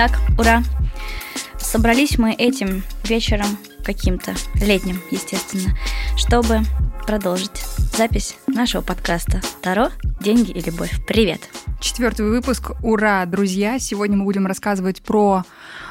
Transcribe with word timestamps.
Итак, 0.00 0.20
ура! 0.38 0.62
Собрались 1.58 2.18
мы 2.18 2.32
этим 2.32 2.84
вечером 3.02 3.58
каким-то, 3.82 4.32
летним, 4.64 5.02
естественно, 5.10 5.76
чтобы 6.16 6.60
продолжить 7.04 7.64
запись 7.96 8.36
нашего 8.46 8.80
подкаста 8.80 9.40
«Таро, 9.60 9.88
деньги 10.20 10.52
и 10.52 10.60
любовь». 10.60 10.92
Привет! 11.04 11.40
Четвертый 11.80 12.26
выпуск. 12.30 12.70
Ура, 12.80 13.26
друзья! 13.26 13.80
Сегодня 13.80 14.16
мы 14.16 14.24
будем 14.24 14.46
рассказывать 14.46 15.02
про 15.02 15.42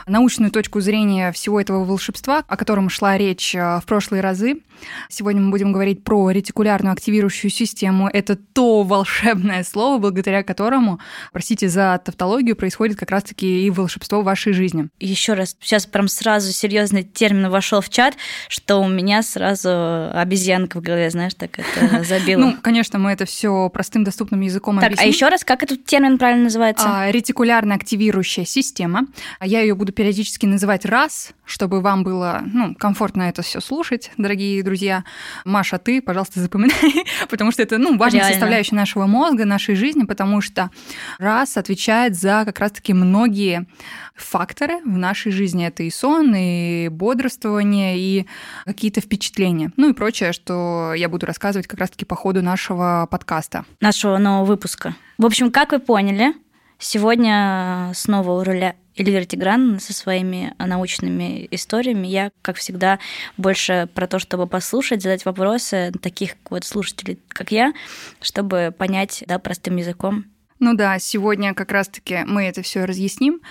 научную 0.06 0.52
точку 0.52 0.82
зрения 0.82 1.32
всего 1.32 1.60
этого 1.60 1.84
волшебства, 1.84 2.44
о 2.48 2.58
котором 2.58 2.90
шла 2.90 3.18
речь 3.18 3.56
э, 3.56 3.80
в 3.80 3.86
прошлые 3.86 4.22
разы. 4.22 4.62
Сегодня 5.10 5.42
мы 5.42 5.52
будем 5.52 5.72
говорить 5.72 6.04
про 6.04 6.30
ретикулярную 6.30 6.94
активирующую 6.94 7.52
систему. 7.52 8.10
Это 8.12 8.36
то 8.36 8.84
волшебное 8.84 9.64
слово, 9.64 9.98
благодаря 10.00 10.44
которому, 10.44 11.00
простите 11.32 11.70
за 11.70 12.00
тавтологию, 12.04 12.56
происходит 12.56 12.98
как 12.98 13.12
раз-таки 13.12 13.66
и 13.66 13.70
волшебство 13.70 14.22
в 14.22 14.26
вашей 14.26 14.54
жизни. 14.54 14.90
Еще 15.00 15.34
раз, 15.34 15.56
сейчас 15.60 15.86
прям 15.86 16.08
сразу 16.08 16.52
серьезный 16.52 17.04
термин 17.04 17.50
вошел 17.50 17.82
в 17.82 17.90
чат, 17.90 18.16
что 18.50 18.78
у 18.78 18.88
меня 18.88 19.24
сразу 19.24 20.12
обезьянка 20.14 20.80
в 20.80 20.84
голове, 20.84 21.10
знаешь, 21.10 21.34
так 21.34 21.60
это 21.60 22.04
забило. 22.08 22.42
Ну, 22.42 22.58
конечно, 22.62 23.00
мы 23.00 23.12
это 23.12 23.26
все 23.26 23.70
простым 23.70 24.04
доступным 24.04 24.42
языком 24.42 24.80
Так, 24.80 24.94
а 24.98 25.06
еще 25.06 25.30
раз, 25.30 25.44
как 25.44 25.64
этот 25.64 25.86
термин 25.86 26.18
правильно 26.18 26.46
называется? 26.46 26.86
А, 26.88 27.12
ретикулярная 27.12 27.76
активирующая 27.78 28.46
система. 28.46 29.08
Я 29.42 29.62
ее 29.68 29.76
буду 29.76 29.92
периодически 29.92 30.46
называть 30.46 30.86
раз, 30.86 31.32
чтобы 31.46 31.82
вам 31.82 32.04
было 32.04 32.42
ну, 32.46 32.76
комфортно 32.76 33.24
это 33.24 33.42
все 33.42 33.60
слушать, 33.60 34.12
дорогие 34.18 34.64
друзья. 34.64 35.04
Маша, 35.46 35.78
ты, 35.78 36.02
пожалуйста, 36.02 36.40
запоминай, 36.40 37.06
потому 37.30 37.52
что 37.52 37.62
это 37.62 37.78
ну, 37.78 37.98
важная 37.98 38.22
Реально. 38.22 38.34
составляющая 38.34 38.76
нашего 38.76 39.06
мозга, 39.06 39.46
нашей 39.46 39.76
жизни, 39.76 40.04
потому 40.04 40.42
что 40.42 40.72
раз 41.20 41.58
отвечает 41.58 42.16
за 42.16 42.44
как 42.46 42.60
раз-таки 42.60 42.94
многие 42.94 43.68
факторы 44.16 44.80
в 44.84 44.98
нашей 44.98 45.32
жизни. 45.32 45.66
Это 45.66 45.84
и 45.84 45.90
сон, 45.90 46.34
и 46.36 46.90
бодрствование, 46.90 47.98
и 48.00 48.28
какие-то 48.66 49.02
впечатления. 49.02 49.72
Ну 49.78 49.90
и 49.90 49.94
прочее, 49.94 50.34
что 50.34 50.94
я 50.96 51.10
буду 51.10 51.26
рассказывать 51.26 51.68
как 51.68 51.80
раз-таки 51.80 52.06
по 52.06 52.16
ходу 52.16 52.42
нашего 52.42 53.08
подкаста. 53.10 53.66
Нашего 53.82 54.18
нового 54.18 54.46
выпуска. 54.46 54.96
В 55.18 55.26
общем, 55.26 55.52
как 55.52 55.72
вы 55.72 55.80
поняли, 55.80 56.34
сегодня 56.80 57.92
снова 57.96 58.40
у 58.40 58.44
руля 58.44 58.76
Эльвира 58.96 59.26
Тигран 59.26 59.80
со 59.80 59.94
своими 59.94 60.54
научными 60.58 61.48
историями. 61.52 62.08
Я, 62.08 62.32
как 62.42 62.58
всегда, 62.58 63.00
больше 63.38 63.88
про 63.94 64.08
то, 64.08 64.20
чтобы 64.20 64.48
послушать, 64.48 65.04
задать 65.04 65.26
вопросы 65.26 65.92
таких 66.02 66.36
вот 66.50 66.64
слушателей, 66.64 67.20
как 67.30 67.52
я, 67.52 67.74
чтобы 68.22 68.74
понять 68.76 69.24
да, 69.28 69.40
простым 69.40 69.78
языком. 69.78 70.26
Ну 70.60 70.74
да, 70.74 70.98
сегодня 70.98 71.54
как 71.54 71.72
раз-таки 71.72 72.24
мы 72.26 72.44
это 72.44 72.64
все 72.64 72.86
разъясним. 72.86 73.42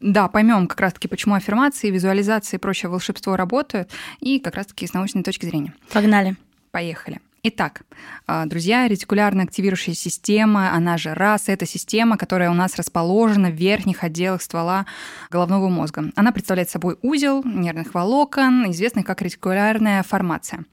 Да, 0.00 0.28
поймем 0.28 0.66
как 0.66 0.80
раз-таки, 0.80 1.08
почему 1.08 1.34
аффирмации, 1.34 1.90
визуализации 1.90 2.56
и 2.56 2.60
прочее 2.60 2.90
волшебство 2.90 3.36
работают, 3.36 3.90
и 4.18 4.40
как 4.40 4.54
раз-таки 4.56 4.86
с 4.86 4.94
научной 4.94 5.22
точки 5.22 5.46
зрения. 5.46 5.74
Погнали. 5.92 6.36
Поехали. 6.70 7.20
Итак, 7.42 7.82
а, 8.26 8.44
друзья, 8.44 8.86
ретикулярно 8.86 9.44
активирующая 9.44 9.94
система, 9.94 10.74
она 10.74 10.98
же 10.98 11.14
РАС, 11.14 11.48
это 11.48 11.64
система, 11.64 12.18
которая 12.18 12.50
у 12.50 12.54
нас 12.54 12.76
расположена 12.76 13.48
в 13.48 13.54
верхних 13.54 14.04
отделах 14.04 14.42
ствола 14.42 14.84
головного 15.30 15.70
мозга. 15.70 16.10
Она 16.16 16.32
представляет 16.32 16.68
собой 16.68 16.98
узел 17.00 17.42
нервных 17.42 17.94
волокон, 17.94 18.70
известный 18.70 19.04
как 19.04 19.22
ретикулярная 19.22 20.02
формация. 20.02 20.66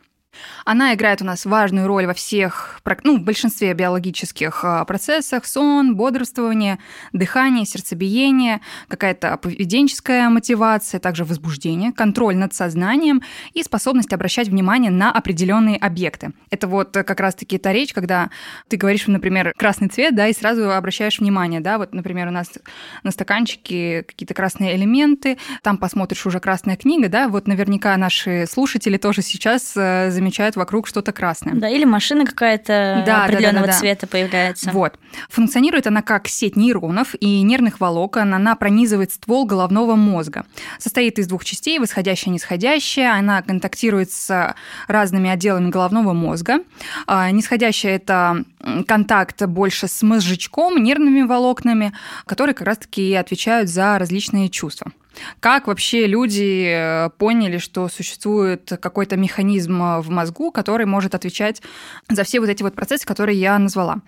Она 0.66 0.94
играет 0.94 1.22
у 1.22 1.26
нас 1.26 1.46
важную 1.46 1.88
роль 1.88 2.06
во 2.06 2.14
всех, 2.14 2.82
ну, 3.04 3.18
в 3.18 3.24
большинстве 3.24 3.74
биологических 3.74 4.60
а, 4.64 4.86
процессах. 4.86 5.46
Сон, 5.46 5.96
бодрствование, 5.96 6.80
дыхание, 7.14 7.66
сердцебиение, 7.66 8.62
какая-то 8.88 9.38
поведенческая 9.38 10.30
мотивация, 10.30 11.00
также 11.00 11.24
возбуждение, 11.24 11.92
контроль 11.92 12.36
над 12.36 12.54
сознанием 12.54 13.22
и 13.54 13.64
способность 13.64 14.14
обращать 14.14 14.48
внимание 14.48 14.92
на 14.92 15.12
определенные 15.12 15.78
объекты. 15.78 16.34
Это 16.50 16.68
вот 16.68 16.92
как 16.92 17.20
раз-таки 17.20 17.58
та 17.58 17.74
речь, 17.74 17.94
когда 17.94 18.30
ты 18.68 18.78
говоришь, 18.78 19.08
например, 19.08 19.54
красный 19.58 19.88
цвет, 19.90 20.16
да, 20.16 20.28
и 20.28 20.34
сразу 20.34 20.72
обращаешь 20.72 21.20
внимание, 21.20 21.60
да, 21.60 21.78
вот, 21.78 21.94
например, 21.94 22.28
у 22.28 22.32
нас 22.32 22.52
на 23.04 23.12
стаканчике 23.12 24.04
какие-то 24.04 24.34
красные 24.34 24.76
элементы, 24.76 25.38
там 25.62 25.78
посмотришь 25.78 26.26
уже 26.26 26.40
красная 26.40 26.76
книга, 26.76 27.10
да, 27.10 27.28
вот 27.28 27.48
наверняка 27.48 27.96
наши 27.98 28.46
слушатели 28.48 28.98
тоже 28.98 29.22
сейчас 29.22 29.74
э, 29.76 30.10
замечают 30.28 30.58
вокруг 30.58 30.88
что-то 30.88 31.14
красное. 31.14 31.54
Да, 31.56 31.70
или 31.70 31.86
машина 31.86 32.26
какая-то 32.26 33.04
да, 33.06 33.24
определенного 33.24 33.68
да, 33.68 33.72
да, 33.72 33.74
да, 33.74 33.80
цвета 33.80 34.08
появляется. 34.08 34.72
Вот. 34.72 35.00
Функционирует 35.30 35.88
она 35.88 36.02
как 36.02 36.28
сеть 36.28 36.58
нейронов 36.58 37.16
и 37.20 37.42
нервных 37.42 37.80
волокон. 37.80 38.34
Она 38.34 38.56
пронизывает 38.56 39.12
ствол 39.12 39.46
головного 39.46 39.96
мозга. 39.96 40.46
Состоит 40.80 41.18
из 41.18 41.28
двух 41.28 41.46
частей, 41.46 41.80
восходящая 41.80 42.32
и 42.32 42.34
нисходящая. 42.36 43.14
Она 43.14 43.42
контактирует 43.42 44.12
с 44.12 44.56
разными 44.88 45.30
отделами 45.30 45.70
головного 45.70 46.12
мозга. 46.12 46.60
А, 47.06 47.32
нисходящая– 47.32 47.96
это 47.98 48.44
контакт 48.86 49.42
больше 49.46 49.88
с 49.88 50.02
мозжечком, 50.02 50.84
нервными 50.84 51.22
волокнами, 51.22 51.94
которые 52.26 52.54
как 52.54 52.68
раз-таки 52.68 53.14
отвечают 53.14 53.70
за 53.70 53.98
различные 53.98 54.50
чувства. 54.50 54.92
Как 55.40 55.68
вообще 55.68 56.08
люди 56.08 56.66
э, 56.68 57.10
поняли, 57.18 57.58
что 57.58 57.88
существует 57.90 58.72
какой-то 58.82 59.18
механизм 59.18 59.82
э, 59.82 60.00
в 60.02 60.10
мозгу, 60.10 60.52
который 60.52 60.86
может 60.86 61.16
отвечать 61.16 61.62
за 62.10 62.24
все 62.24 62.40
вот 62.40 62.50
эти 62.50 62.64
вот 62.64 62.76
процессы, 62.76 63.06
которые 63.06 63.40
я 63.40 63.58
назвала? 63.60 64.02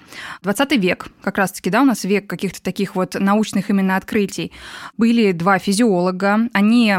20 0.44 0.72
век, 0.74 1.08
как 1.22 1.38
раз-таки, 1.38 1.70
да, 1.70 1.82
у 1.82 1.86
нас 1.86 2.04
век 2.04 2.28
каких-то 2.28 2.62
таких 2.62 2.96
вот 2.96 3.16
научных 3.16 3.70
именно 3.70 3.96
открытий. 3.96 4.52
Были 4.98 5.32
два 5.32 5.60
физиолога, 5.60 6.50
они, 6.54 6.96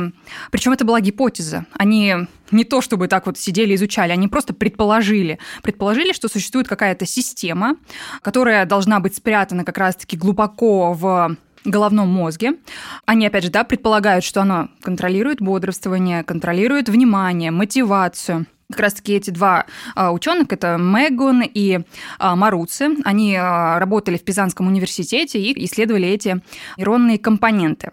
причем 0.51 0.73
это 0.73 0.85
была 0.85 1.01
гипотеза, 1.01 1.67
они 1.73 2.27
не 2.51 2.65
то 2.65 2.81
чтобы 2.81 3.09
так 3.09 3.27
вот 3.27 3.39
сидели, 3.39 3.75
изучали, 3.75 4.13
они 4.13 4.29
просто 4.29 4.53
предположили. 4.55 5.39
Предположили, 5.63 6.13
что 6.13 6.29
существует 6.29 6.69
какая-то 6.69 7.07
система, 7.07 7.77
которая 8.23 8.67
должна 8.67 9.01
быть 9.01 9.17
спрятана 9.17 9.65
как 9.65 9.79
раз-таки 9.79 10.17
глубоко 10.17 10.93
в 10.93 11.37
головном 11.65 12.09
мозге. 12.09 12.55
Они, 13.07 13.27
опять 13.27 13.45
же, 13.45 13.51
да, 13.51 13.65
предполагают, 13.65 14.25
что 14.25 14.43
оно 14.43 14.69
контролирует 14.83 15.41
бодрствование, 15.41 16.25
контролирует 16.25 16.89
внимание, 16.89 17.51
мотивацию. 17.51 18.47
Как 18.71 18.81
раз-таки 18.81 19.15
эти 19.15 19.31
два 19.31 19.67
а, 19.97 20.13
ученых, 20.13 20.53
это 20.53 20.79
Мэгон 20.79 21.43
и 21.43 21.81
а, 22.19 22.37
Маруци, 22.37 22.91
они 23.05 23.35
а, 23.37 23.81
работали 23.81 24.17
в 24.17 24.25
Пизанском 24.25 24.69
университете 24.69 25.41
и 25.41 25.65
исследовали 25.65 26.07
эти 26.07 26.41
нейронные 26.77 27.19
компоненты, 27.19 27.91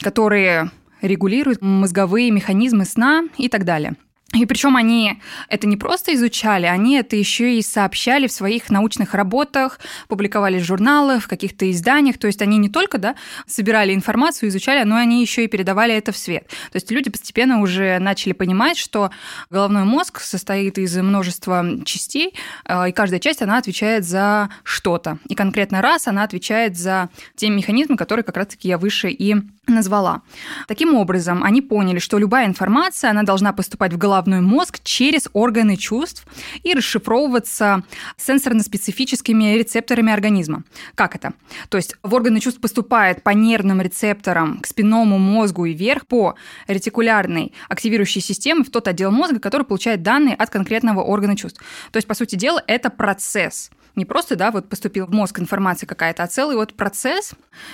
которые 0.00 0.70
регулируют 1.00 1.62
мозговые 1.62 2.30
механизмы 2.30 2.84
сна 2.84 3.24
и 3.38 3.48
так 3.48 3.64
далее. 3.64 3.96
И 4.32 4.46
причем 4.46 4.76
они 4.76 5.20
это 5.48 5.66
не 5.66 5.76
просто 5.76 6.14
изучали, 6.14 6.64
они 6.64 6.96
это 6.96 7.16
еще 7.16 7.54
и 7.58 7.62
сообщали 7.62 8.26
в 8.26 8.32
своих 8.32 8.70
научных 8.70 9.12
работах, 9.12 9.78
публиковали 10.08 10.58
в 10.58 10.64
журналах, 10.64 11.24
в 11.24 11.28
каких-то 11.28 11.70
изданиях. 11.70 12.16
То 12.16 12.28
есть 12.28 12.40
они 12.40 12.56
не 12.56 12.70
только 12.70 12.96
да, 12.96 13.14
собирали 13.46 13.94
информацию, 13.94 14.48
изучали, 14.48 14.84
но 14.84 14.96
они 14.96 15.20
еще 15.20 15.44
и 15.44 15.48
передавали 15.48 15.94
это 15.94 16.12
в 16.12 16.16
свет. 16.16 16.48
То 16.70 16.76
есть 16.76 16.90
люди 16.90 17.10
постепенно 17.10 17.60
уже 17.60 17.98
начали 17.98 18.32
понимать, 18.32 18.78
что 18.78 19.10
головной 19.50 19.84
мозг 19.84 20.20
состоит 20.20 20.78
из 20.78 20.96
множества 20.96 21.66
частей, 21.84 22.34
э, 22.64 22.88
и 22.88 22.92
каждая 22.92 23.20
часть, 23.20 23.42
она 23.42 23.58
отвечает 23.58 24.04
за 24.04 24.48
что-то. 24.64 25.18
И 25.28 25.34
конкретно 25.34 25.82
раз 25.82 26.08
она 26.08 26.22
отвечает 26.22 26.78
за 26.78 27.10
те 27.36 27.50
механизмы, 27.50 27.98
которые 27.98 28.24
как 28.24 28.38
раз-таки 28.38 28.68
я 28.68 28.78
выше 28.78 29.10
и 29.10 29.36
назвала. 29.66 30.22
Таким 30.66 30.94
образом, 30.94 31.44
они 31.44 31.60
поняли, 31.60 31.98
что 31.98 32.18
любая 32.18 32.46
информация, 32.46 33.10
она 33.10 33.22
должна 33.22 33.52
поступать 33.52 33.92
в 33.92 33.98
головной 34.22 34.40
мозг 34.40 34.80
через 34.82 35.28
органы 35.32 35.76
чувств 35.76 36.26
и 36.62 36.74
расшифровываться 36.74 37.82
сенсорно-специфическими 38.16 39.56
рецепторами 39.56 40.12
организма. 40.12 40.64
Как 40.94 41.14
это? 41.14 41.32
То 41.68 41.76
есть 41.76 41.96
в 42.02 42.14
органы 42.14 42.40
чувств 42.40 42.60
поступает 42.60 43.22
по 43.22 43.30
нервным 43.30 43.80
рецепторам 43.80 44.60
к 44.60 44.66
спинному 44.66 45.18
мозгу 45.18 45.66
и 45.66 45.74
вверх 45.74 46.06
по 46.06 46.34
ретикулярной 46.66 47.52
активирующей 47.68 48.20
системе 48.20 48.64
в 48.64 48.70
тот 48.70 48.88
отдел 48.88 49.10
мозга, 49.10 49.38
который 49.38 49.64
получает 49.64 50.02
данные 50.02 50.34
от 50.34 50.50
конкретного 50.50 51.02
органа 51.02 51.36
чувств. 51.36 51.60
То 51.90 51.96
есть, 51.96 52.08
по 52.08 52.14
сути 52.14 52.36
дела, 52.36 52.62
это 52.66 52.90
процесс– 52.90 53.70
не 53.94 54.06
просто, 54.06 54.36
да, 54.36 54.50
вот 54.50 54.68
поступил 54.68 55.06
в 55.06 55.12
мозг 55.12 55.38
информация 55.38 55.86
какая-то, 55.86 56.22
а 56.22 56.26
целый 56.26 56.56
вот 56.56 56.72
процесс 56.72 57.32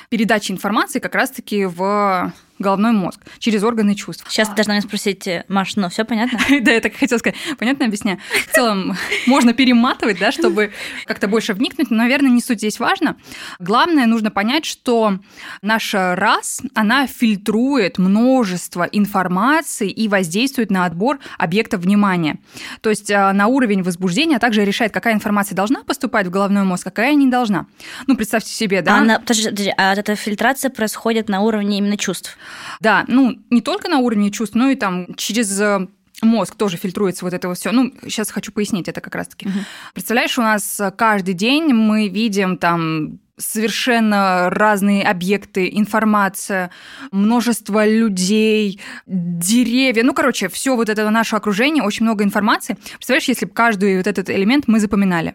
передачи 0.09 0.51
информации 0.51 0.99
как 0.99 1.15
раз-таки 1.15 1.65
в 1.65 2.33
головной 2.59 2.93
мозг 2.93 3.21
через 3.39 3.63
органы 3.63 3.95
чувств. 3.95 4.25
Сейчас 4.29 4.49
ты 4.49 4.55
должна 4.55 4.75
меня 4.75 4.83
спросить, 4.83 5.29
Маш, 5.49 5.77
ну 5.77 5.89
все 5.89 6.05
понятно? 6.05 6.39
Да, 6.61 6.73
я 6.73 6.81
так 6.81 6.95
хотела 6.95 7.19
сказать. 7.19 7.37
Понятно 7.59 7.87
объясняю? 7.87 8.19
В 8.51 8.55
целом 8.55 8.97
можно 9.27 9.53
перематывать, 9.53 10.19
да, 10.19 10.33
чтобы 10.33 10.73
как-то 11.05 11.29
больше 11.29 11.55
вникнуть, 11.55 11.91
но, 11.91 11.97
наверное, 11.97 12.31
не 12.31 12.41
суть 12.41 12.59
здесь 12.59 12.81
важно. 12.81 13.17
Главное, 13.59 14.07
нужно 14.07 14.31
понять, 14.31 14.65
что 14.65 15.19
наша 15.63 16.17
раз, 16.17 16.63
она 16.75 17.07
фильтрует 17.07 17.99
множество 17.99 18.85
информации 18.85 19.91
и 19.91 20.09
воздействует 20.09 20.71
на 20.71 20.85
отбор 20.85 21.19
объектов 21.39 21.83
внимания. 21.83 22.39
То 22.81 22.91
есть 22.91 23.11
э, 23.11 23.33
на 23.33 23.47
уровень 23.47 23.83
возбуждения, 23.83 24.37
а 24.37 24.41
также 24.41 24.65
решает, 24.65 24.93
какая 24.93 25.15
информация 25.15 25.55
должна 25.55 25.83
поступать 25.85 26.27
в 26.27 26.31
головной 26.31 26.65
мозг, 26.65 26.85
какая 26.85 27.15
не 27.15 27.29
должна. 27.29 27.67
Ну, 28.07 28.17
представьте 28.17 28.51
себе, 28.51 28.83
да? 28.83 28.97
А, 28.97 29.01
на, 29.01 29.21
подожди, 29.21 29.49
подожди, 29.51 29.75
а 29.77 29.95
эта 29.95 30.15
фильтрация 30.17 30.71
происходит 30.71 31.29
на 31.29 31.41
уровне 31.41 31.79
именно 31.79 31.97
чувств? 31.97 32.37
Да, 32.81 33.05
ну, 33.09 33.39
не 33.51 33.61
только 33.61 33.89
на 33.89 33.99
уровне 33.99 34.31
чувств, 34.31 34.55
но 34.55 34.71
и 34.71 34.77
там 34.77 35.15
через 35.15 35.61
э, 35.61 35.87
мозг 36.23 36.55
тоже 36.57 36.77
фильтруется 36.77 37.25
вот 37.25 37.35
это 37.35 37.49
вот 37.49 37.59
все. 37.59 37.73
Ну, 37.73 37.93
сейчас 38.03 38.31
хочу 38.31 38.53
пояснить 38.53 38.89
это 38.89 39.01
как 39.01 39.15
раз-таки. 39.15 39.49
Угу. 39.49 39.59
Представляешь, 39.95 40.39
у 40.39 40.43
нас 40.43 40.81
каждый 40.97 41.35
день 41.35 41.73
мы 41.73 42.09
видим 42.09 42.57
там 42.57 43.21
совершенно 43.39 44.51
разные 44.51 45.05
объекты, 45.05 45.71
информация, 45.73 46.71
множество 47.13 47.87
людей, 47.87 48.81
деревья. 49.07 50.03
Ну, 50.03 50.13
короче, 50.13 50.49
все 50.49 50.77
вот 50.77 50.89
это 50.89 51.09
наше 51.09 51.37
окружение, 51.37 51.83
очень 51.83 52.05
много 52.05 52.25
информации. 52.25 52.77
Представляешь, 52.95 53.29
если 53.29 53.47
бы 53.47 53.53
каждый 53.53 53.97
вот 53.97 54.07
этот 54.07 54.29
элемент 54.29 54.65
мы 54.67 54.81
запоминали. 54.81 55.35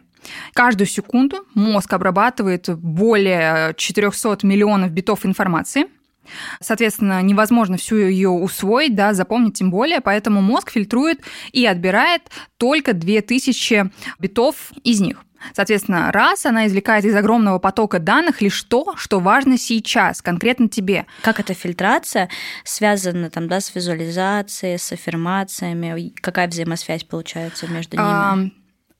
Каждую 0.54 0.88
секунду 0.88 1.45
мозг 1.54 1.92
обрабатывает 1.94 2.69
более 2.77 3.74
400 3.77 4.39
миллионов 4.44 4.92
битов 4.92 5.25
информации– 5.25 5.86
Соответственно, 6.62 7.22
невозможно 7.22 7.78
всю 7.78 7.98
ее 7.98 8.30
усвоить, 8.30 8.96
да, 8.96 9.14
запомнить 9.14 9.56
тем 9.56 9.72
более, 9.72 10.02
поэтому 10.02 10.42
мозг 10.42 10.72
фильтрует 10.72 11.22
и 11.52 11.66
отбирает 11.66 12.24
только 12.58 12.94
2000 12.94 13.92
битов 14.20 14.72
из 14.84 15.02
них. 15.02 15.24
Соответственно, 15.52 16.12
раз 16.12 16.46
она 16.46 16.68
извлекает 16.68 17.04
из 17.04 17.16
огромного 17.16 17.60
потока 17.60 18.00
данных 18.00 18.42
лишь 18.42 18.64
то, 18.64 18.96
что 18.96 19.20
важно 19.20 19.58
сейчас, 19.58 20.22
конкретно 20.22 20.70
тебе. 20.70 21.06
Как 21.22 21.40
эта 21.40 21.54
фильтрация 21.54 22.30
связана 22.64 23.30
там, 23.30 23.48
да, 23.50 23.60
с 23.60 23.75
визуализацией, 23.75 24.80
с 24.80 24.92
аффирмациями? 24.94 26.14
Какая 26.22 26.48
взаимосвязь 26.48 27.04
получается 27.04 27.68
между 27.68 27.98
ними? 27.98 28.08
А, 28.08 28.38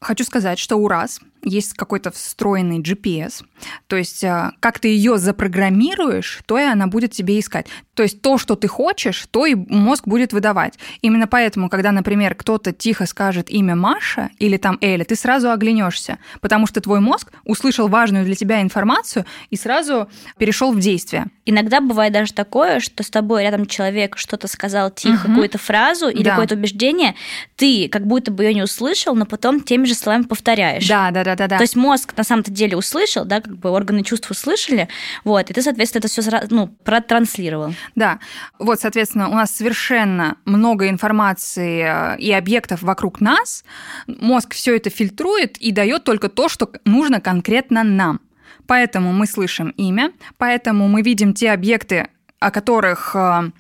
хочу 0.02 0.26
сказать, 0.26 0.60
что 0.60 0.76
у 0.76 0.88
раз 0.88 1.22
есть 1.44 1.74
какой-то 1.74 2.12
встроенный 2.12 2.80
GPS. 2.80 3.44
То 3.88 3.96
есть, 3.96 4.24
а, 4.24 4.54
как 4.60 4.80
ты 4.80 4.90
ее 4.90 5.18
запрограммируешь, 5.18 6.42
то 6.46 6.58
и 6.58 6.64
она 6.64 6.88
будет 6.88 7.12
тебе 7.12 7.40
искать. 7.40 7.68
То 7.94 8.04
есть, 8.04 8.22
то, 8.22 8.38
что 8.38 8.56
ты 8.56 8.68
хочешь, 8.68 9.28
то 9.32 9.46
и 9.46 9.56
мозг 9.56 10.08
будет 10.08 10.34
выдавать. 10.34 10.80
Именно 11.02 11.28
поэтому, 11.28 11.70
когда, 11.70 11.92
например, 11.92 12.36
кто-то 12.36 12.72
тихо 12.72 13.06
скажет 13.06 13.50
имя 13.50 13.76
Маша 13.76 14.30
или 14.40 14.58
там 14.58 14.78
Эля, 14.82 15.04
ты 15.04 15.16
сразу 15.16 15.52
оглянешься, 15.52 16.20
потому 16.42 16.68
что 16.68 16.82
твой 16.82 17.00
мозг 17.00 17.32
услышал 17.46 17.88
важную 17.88 18.26
для 18.26 18.36
тебя 18.36 18.62
информацию 18.62 19.26
и 19.50 19.56
сразу 19.56 20.10
перешел 20.38 20.72
в 20.72 20.80
действие. 20.80 21.28
Иногда 21.46 21.82
бывает 21.82 22.14
даже 22.14 22.34
такое, 22.34 22.80
что 22.80 23.04
с 23.04 23.10
тобой 23.10 23.44
рядом 23.44 23.66
человек 23.66 24.18
что-то 24.18 24.48
сказал 24.48 24.92
тихо, 24.92 25.26
угу. 25.26 25.34
какую-то 25.34 25.58
фразу 25.58 26.08
или 26.08 26.24
да. 26.24 26.32
какое-то 26.32 26.56
убеждение, 26.56 27.16
ты 27.56 27.90
как 27.90 28.06
будто 28.08 28.32
бы 28.32 28.44
ее 28.44 28.54
не 28.54 28.64
услышал, 28.64 29.16
но 29.16 29.26
потом 29.26 29.62
теми 29.62 29.86
же 29.86 29.94
словами 29.94 30.24
повторяешь. 30.24 30.88
Да, 30.88 31.12
да, 31.12 31.24
да 31.24 31.33
да-да-да. 31.36 31.58
То 31.58 31.64
есть 31.64 31.76
мозг 31.76 32.14
на 32.16 32.24
самом-то 32.24 32.52
деле 32.52 32.78
услышал, 32.78 33.26
да, 33.26 33.42
как 33.42 33.58
бы 33.58 33.70
органы 33.70 34.04
чувств 34.04 34.30
услышали, 34.30 34.88
вот, 35.24 35.50
и 35.50 35.54
ты, 35.54 35.62
соответственно, 35.62 36.00
это 36.00 36.08
все 36.08 36.48
ну, 36.50 36.68
протранслировал. 36.84 37.74
Да, 37.96 38.20
вот, 38.60 38.80
соответственно, 38.80 39.30
у 39.30 39.34
нас 39.34 39.52
совершенно 39.52 40.38
много 40.46 40.90
информации 40.90 42.16
э, 42.16 42.20
и 42.20 42.32
объектов 42.32 42.82
вокруг 42.82 43.22
нас, 43.22 43.64
мозг 44.08 44.54
все 44.54 44.76
это 44.76 44.90
фильтрует 44.90 45.58
и 45.58 45.72
дает 45.72 46.04
только 46.04 46.30
то, 46.30 46.50
что 46.50 46.72
нужно 46.86 47.22
конкретно 47.22 47.84
нам. 47.84 48.20
Поэтому 48.68 49.12
мы 49.12 49.28
слышим 49.28 49.70
имя, 49.70 50.12
поэтому 50.38 50.88
мы 50.88 51.02
видим 51.02 51.34
те 51.34 51.52
объекты, 51.52 52.08
о 52.40 52.52
которых 52.52 53.16
э, 53.16 53.52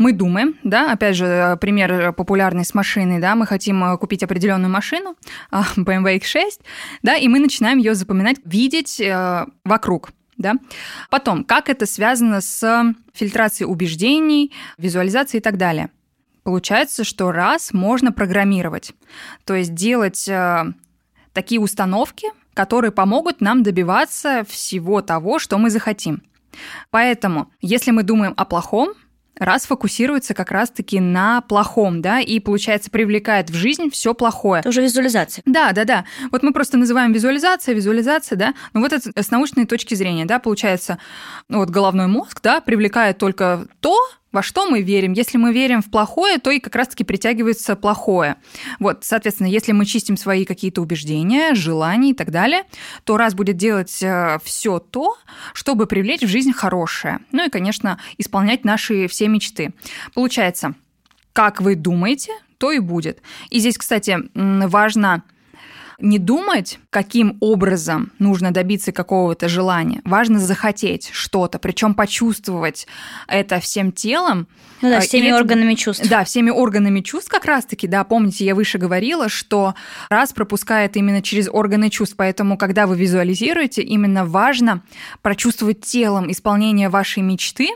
мы 0.00 0.14
думаем, 0.14 0.56
да, 0.62 0.92
опять 0.92 1.14
же, 1.14 1.58
пример 1.60 2.14
популярный 2.14 2.64
с 2.64 2.72
машиной, 2.72 3.20
да, 3.20 3.34
мы 3.34 3.46
хотим 3.46 3.84
э, 3.84 3.98
купить 3.98 4.22
определенную 4.22 4.70
машину, 4.70 5.14
а, 5.50 5.64
BMW 5.76 6.18
X6, 6.18 6.62
да, 7.02 7.16
и 7.16 7.28
мы 7.28 7.38
начинаем 7.38 7.76
ее 7.76 7.94
запоминать, 7.94 8.38
видеть 8.46 8.98
э, 8.98 9.46
вокруг. 9.62 10.12
Да? 10.38 10.54
Потом, 11.10 11.44
как 11.44 11.68
это 11.68 11.84
связано 11.84 12.40
с 12.40 12.94
фильтрацией 13.12 13.70
убеждений, 13.70 14.54
визуализацией 14.78 15.40
и 15.40 15.42
так 15.42 15.58
далее. 15.58 15.90
Получается, 16.44 17.04
что 17.04 17.30
раз 17.30 17.74
можно 17.74 18.10
программировать, 18.10 18.94
то 19.44 19.54
есть 19.54 19.74
делать 19.74 20.26
э, 20.26 20.64
такие 21.34 21.60
установки, 21.60 22.28
которые 22.54 22.90
помогут 22.90 23.42
нам 23.42 23.62
добиваться 23.62 24.44
всего 24.48 25.02
того, 25.02 25.38
что 25.38 25.58
мы 25.58 25.68
захотим. 25.68 26.22
Поэтому, 26.88 27.52
если 27.60 27.90
мы 27.90 28.02
думаем 28.02 28.32
о 28.38 28.46
плохом, 28.46 28.94
раз 29.40 29.66
фокусируется 29.66 30.34
как 30.34 30.50
раз-таки 30.50 31.00
на 31.00 31.40
плохом, 31.40 32.02
да, 32.02 32.20
и, 32.20 32.38
получается, 32.38 32.90
привлекает 32.90 33.50
в 33.50 33.54
жизнь 33.54 33.90
все 33.90 34.14
плохое. 34.14 34.60
Это 34.60 34.68
уже 34.68 34.82
визуализация. 34.82 35.42
Да, 35.46 35.72
да, 35.72 35.84
да. 35.84 36.04
Вот 36.30 36.42
мы 36.42 36.52
просто 36.52 36.76
называем 36.76 37.12
визуализация, 37.12 37.74
визуализация, 37.74 38.36
да, 38.36 38.54
но 38.74 38.80
вот 38.80 38.92
это 38.92 39.10
с 39.20 39.30
научной 39.30 39.66
точки 39.66 39.94
зрения, 39.94 40.26
да, 40.26 40.38
получается, 40.38 40.98
вот 41.48 41.70
головной 41.70 42.06
мозг, 42.06 42.40
да, 42.42 42.60
привлекает 42.60 43.18
только 43.18 43.66
то, 43.80 43.96
во 44.32 44.42
что 44.42 44.68
мы 44.68 44.82
верим. 44.82 45.12
Если 45.12 45.38
мы 45.38 45.52
верим 45.52 45.82
в 45.82 45.90
плохое, 45.90 46.38
то 46.38 46.50
и 46.50 46.60
как 46.60 46.76
раз-таки 46.76 47.04
притягивается 47.04 47.76
плохое. 47.76 48.36
Вот, 48.78 49.04
соответственно, 49.04 49.48
если 49.48 49.72
мы 49.72 49.84
чистим 49.84 50.16
свои 50.16 50.44
какие-то 50.44 50.82
убеждения, 50.82 51.54
желания 51.54 52.10
и 52.10 52.14
так 52.14 52.30
далее, 52.30 52.62
то 53.04 53.16
раз 53.16 53.34
будет 53.34 53.56
делать 53.56 54.02
э, 54.02 54.38
все 54.44 54.78
то, 54.78 55.16
чтобы 55.52 55.86
привлечь 55.86 56.22
в 56.22 56.28
жизнь 56.28 56.52
хорошее. 56.52 57.20
Ну 57.32 57.46
и, 57.46 57.50
конечно, 57.50 57.98
исполнять 58.18 58.64
наши 58.64 59.08
все 59.08 59.28
мечты. 59.28 59.72
Получается, 60.14 60.74
как 61.32 61.60
вы 61.60 61.74
думаете, 61.74 62.32
то 62.58 62.70
и 62.70 62.78
будет. 62.78 63.22
И 63.48 63.58
здесь, 63.58 63.78
кстати, 63.78 64.18
важно 64.34 65.22
не 66.00 66.18
думать, 66.18 66.78
каким 66.90 67.36
образом 67.40 68.12
нужно 68.18 68.50
добиться 68.52 68.92
какого-то 68.92 69.48
желания. 69.48 70.00
Важно 70.04 70.38
захотеть 70.38 71.10
что-то, 71.12 71.58
причем 71.58 71.94
почувствовать 71.94 72.86
это 73.28 73.60
всем 73.60 73.92
телом. 73.92 74.48
Ну 74.82 74.90
да, 74.90 74.98
а, 74.98 75.00
всеми 75.00 75.28
и 75.28 75.32
органами 75.32 75.74
чувств. 75.74 76.08
Да, 76.08 76.24
всеми 76.24 76.50
органами 76.50 77.00
чувств 77.00 77.30
как 77.30 77.44
раз-таки, 77.44 77.86
да, 77.86 78.02
помните, 78.04 78.44
я 78.44 78.54
выше 78.54 78.78
говорила, 78.78 79.28
что 79.28 79.74
раз 80.08 80.32
пропускает 80.32 80.96
именно 80.96 81.22
через 81.22 81.48
органы 81.48 81.90
чувств, 81.90 82.14
поэтому, 82.16 82.56
когда 82.56 82.86
вы 82.86 82.96
визуализируете, 82.96 83.82
именно 83.82 84.24
важно 84.24 84.82
прочувствовать 85.22 85.82
телом 85.82 86.30
исполнение 86.30 86.88
вашей 86.88 87.22
мечты, 87.22 87.68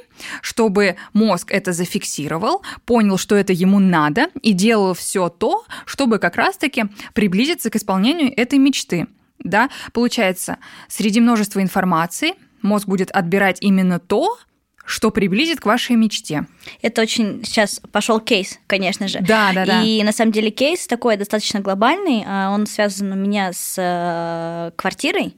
чтобы 0.42 0.96
мозг 1.12 1.50
это 1.50 1.72
зафиксировал, 1.72 2.62
понял, 2.84 3.18
что 3.18 3.34
это 3.36 3.52
ему 3.52 3.78
надо, 3.78 4.28
и 4.42 4.52
делал 4.52 4.94
все 4.94 5.28
то, 5.28 5.64
чтобы 5.86 6.18
как 6.18 6.36
раз-таки 6.36 6.84
приблизиться 7.12 7.70
к 7.70 7.76
исполнению 7.76 8.32
этой 8.36 8.58
мечты. 8.58 9.06
Да? 9.38 9.70
Получается, 9.92 10.58
среди 10.88 11.20
множества 11.20 11.60
информации 11.60 12.34
мозг 12.62 12.88
будет 12.88 13.10
отбирать 13.10 13.58
именно 13.60 13.98
то, 13.98 14.38
что 14.84 15.10
приблизит 15.10 15.60
к 15.60 15.66
вашей 15.66 15.96
мечте. 15.96 16.46
Это 16.82 17.02
очень 17.02 17.42
сейчас 17.44 17.80
пошел 17.90 18.20
кейс, 18.20 18.58
конечно 18.66 19.08
же. 19.08 19.20
Да, 19.20 19.52
да, 19.54 19.64
да. 19.64 19.82
И 19.82 20.02
на 20.02 20.12
самом 20.12 20.32
деле 20.32 20.50
кейс 20.50 20.86
такой 20.86 21.16
достаточно 21.16 21.60
глобальный. 21.60 22.22
А 22.26 22.50
он 22.50 22.66
связан 22.66 23.12
у 23.12 23.16
меня 23.16 23.52
с 23.52 23.76
э, 23.78 24.72
квартирой. 24.76 25.36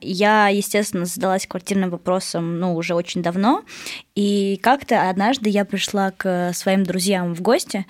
Я, 0.00 0.48
естественно, 0.48 1.04
задалась 1.04 1.46
квартирным 1.46 1.90
вопросом, 1.90 2.58
ну, 2.58 2.74
уже 2.74 2.94
очень 2.94 3.22
давно. 3.22 3.62
И 4.14 4.58
как-то 4.62 5.10
однажды 5.10 5.50
я 5.50 5.64
пришла 5.64 6.10
к 6.10 6.52
своим 6.54 6.84
друзьям 6.84 7.34
в 7.34 7.42
гости, 7.42 7.86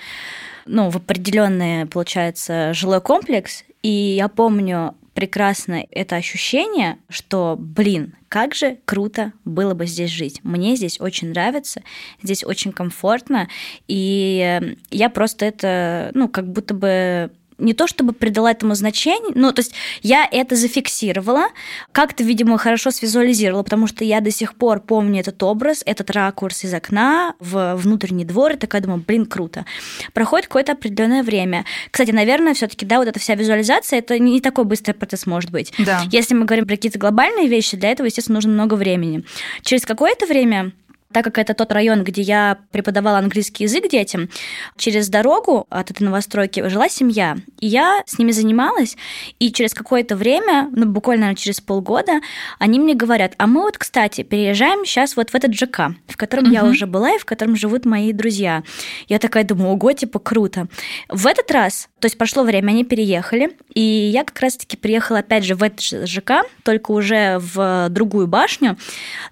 ну, 0.66 0.90
в 0.90 0.96
определенный, 0.96 1.86
получается, 1.86 2.72
жилой 2.74 3.00
комплекс. 3.00 3.64
И 3.82 3.88
я 3.88 4.28
помню, 4.28 4.94
прекрасно 5.18 5.84
это 5.90 6.14
ощущение, 6.14 6.98
что, 7.08 7.56
блин, 7.58 8.14
как 8.28 8.54
же 8.54 8.78
круто 8.84 9.32
было 9.44 9.74
бы 9.74 9.84
здесь 9.84 10.12
жить. 10.12 10.38
Мне 10.44 10.76
здесь 10.76 11.00
очень 11.00 11.30
нравится, 11.30 11.82
здесь 12.22 12.44
очень 12.44 12.70
комфортно, 12.70 13.48
и 13.88 14.76
я 14.90 15.10
просто 15.10 15.44
это, 15.44 16.12
ну, 16.14 16.28
как 16.28 16.48
будто 16.52 16.72
бы 16.72 17.32
не 17.58 17.74
то 17.74 17.86
чтобы 17.86 18.12
придала 18.12 18.50
этому 18.50 18.74
значение, 18.74 19.32
ну, 19.34 19.52
то 19.52 19.60
есть 19.60 19.74
я 20.02 20.26
это 20.30 20.56
зафиксировала, 20.56 21.48
как-то, 21.92 22.22
видимо, 22.22 22.56
хорошо 22.58 22.90
свизуализировала, 22.90 23.62
потому 23.62 23.86
что 23.86 24.04
я 24.04 24.20
до 24.20 24.30
сих 24.30 24.54
пор 24.54 24.80
помню 24.80 25.20
этот 25.20 25.42
образ, 25.42 25.82
этот 25.84 26.10
ракурс 26.10 26.64
из 26.64 26.72
окна 26.72 27.34
в 27.40 27.74
внутренний 27.76 28.24
двор, 28.24 28.52
и 28.52 28.56
такая 28.56 28.80
думаю, 28.80 29.02
блин, 29.06 29.26
круто. 29.26 29.64
Проходит 30.12 30.46
какое-то 30.46 30.72
определенное 30.72 31.22
время. 31.22 31.64
Кстати, 31.90 32.10
наверное, 32.10 32.54
все 32.54 32.68
таки 32.68 32.86
да, 32.86 32.98
вот 32.98 33.08
эта 33.08 33.18
вся 33.18 33.34
визуализация, 33.34 33.98
это 33.98 34.18
не 34.18 34.40
такой 34.40 34.64
быстрый 34.64 34.92
процесс 34.92 35.26
может 35.26 35.50
быть. 35.50 35.72
Да. 35.78 36.02
Если 36.10 36.34
мы 36.34 36.44
говорим 36.44 36.66
про 36.66 36.76
какие-то 36.76 36.98
глобальные 36.98 37.48
вещи, 37.48 37.76
для 37.76 37.90
этого, 37.90 38.06
естественно, 38.06 38.36
нужно 38.36 38.52
много 38.52 38.74
времени. 38.74 39.24
Через 39.62 39.84
какое-то 39.84 40.26
время 40.26 40.72
так 41.12 41.24
как 41.24 41.38
это 41.38 41.54
тот 41.54 41.72
район, 41.72 42.04
где 42.04 42.22
я 42.22 42.58
преподавала 42.70 43.18
английский 43.18 43.64
язык 43.64 43.88
детям, 43.88 44.28
через 44.76 45.08
дорогу 45.08 45.66
от 45.70 45.90
этой 45.90 46.02
новостройки 46.02 46.68
жила 46.68 46.88
семья. 46.88 47.38
И 47.60 47.66
я 47.66 48.02
с 48.06 48.18
ними 48.18 48.30
занималась, 48.30 48.96
и 49.38 49.50
через 49.50 49.72
какое-то 49.72 50.16
время, 50.16 50.70
ну, 50.74 50.86
буквально 50.86 51.34
через 51.34 51.60
полгода, 51.60 52.20
они 52.58 52.78
мне 52.78 52.94
говорят, 52.94 53.34
а 53.38 53.46
мы 53.46 53.62
вот, 53.62 53.78
кстати, 53.78 54.22
переезжаем 54.22 54.84
сейчас 54.84 55.16
вот 55.16 55.30
в 55.30 55.34
этот 55.34 55.54
ЖК, 55.54 55.94
в 56.06 56.16
котором 56.16 56.44
угу. 56.44 56.52
я 56.52 56.64
уже 56.64 56.86
была 56.86 57.12
и 57.12 57.18
в 57.18 57.24
котором 57.24 57.56
живут 57.56 57.84
мои 57.86 58.12
друзья. 58.12 58.62
Я 59.08 59.18
такая 59.18 59.44
думаю, 59.44 59.70
ого, 59.72 59.92
типа, 59.92 60.18
круто. 60.18 60.66
В 61.08 61.26
этот 61.26 61.50
раз, 61.50 61.88
то 62.00 62.06
есть 62.06 62.18
прошло 62.18 62.42
время, 62.42 62.70
они 62.70 62.84
переехали, 62.84 63.56
и 63.72 63.80
я 63.80 64.24
как 64.24 64.38
раз-таки 64.40 64.76
приехала 64.76 65.20
опять 65.20 65.44
же 65.44 65.54
в 65.54 65.62
этот 65.62 65.80
ЖК, 66.08 66.44
только 66.64 66.90
уже 66.90 67.38
в 67.38 67.88
другую 67.88 68.26
башню, 68.26 68.76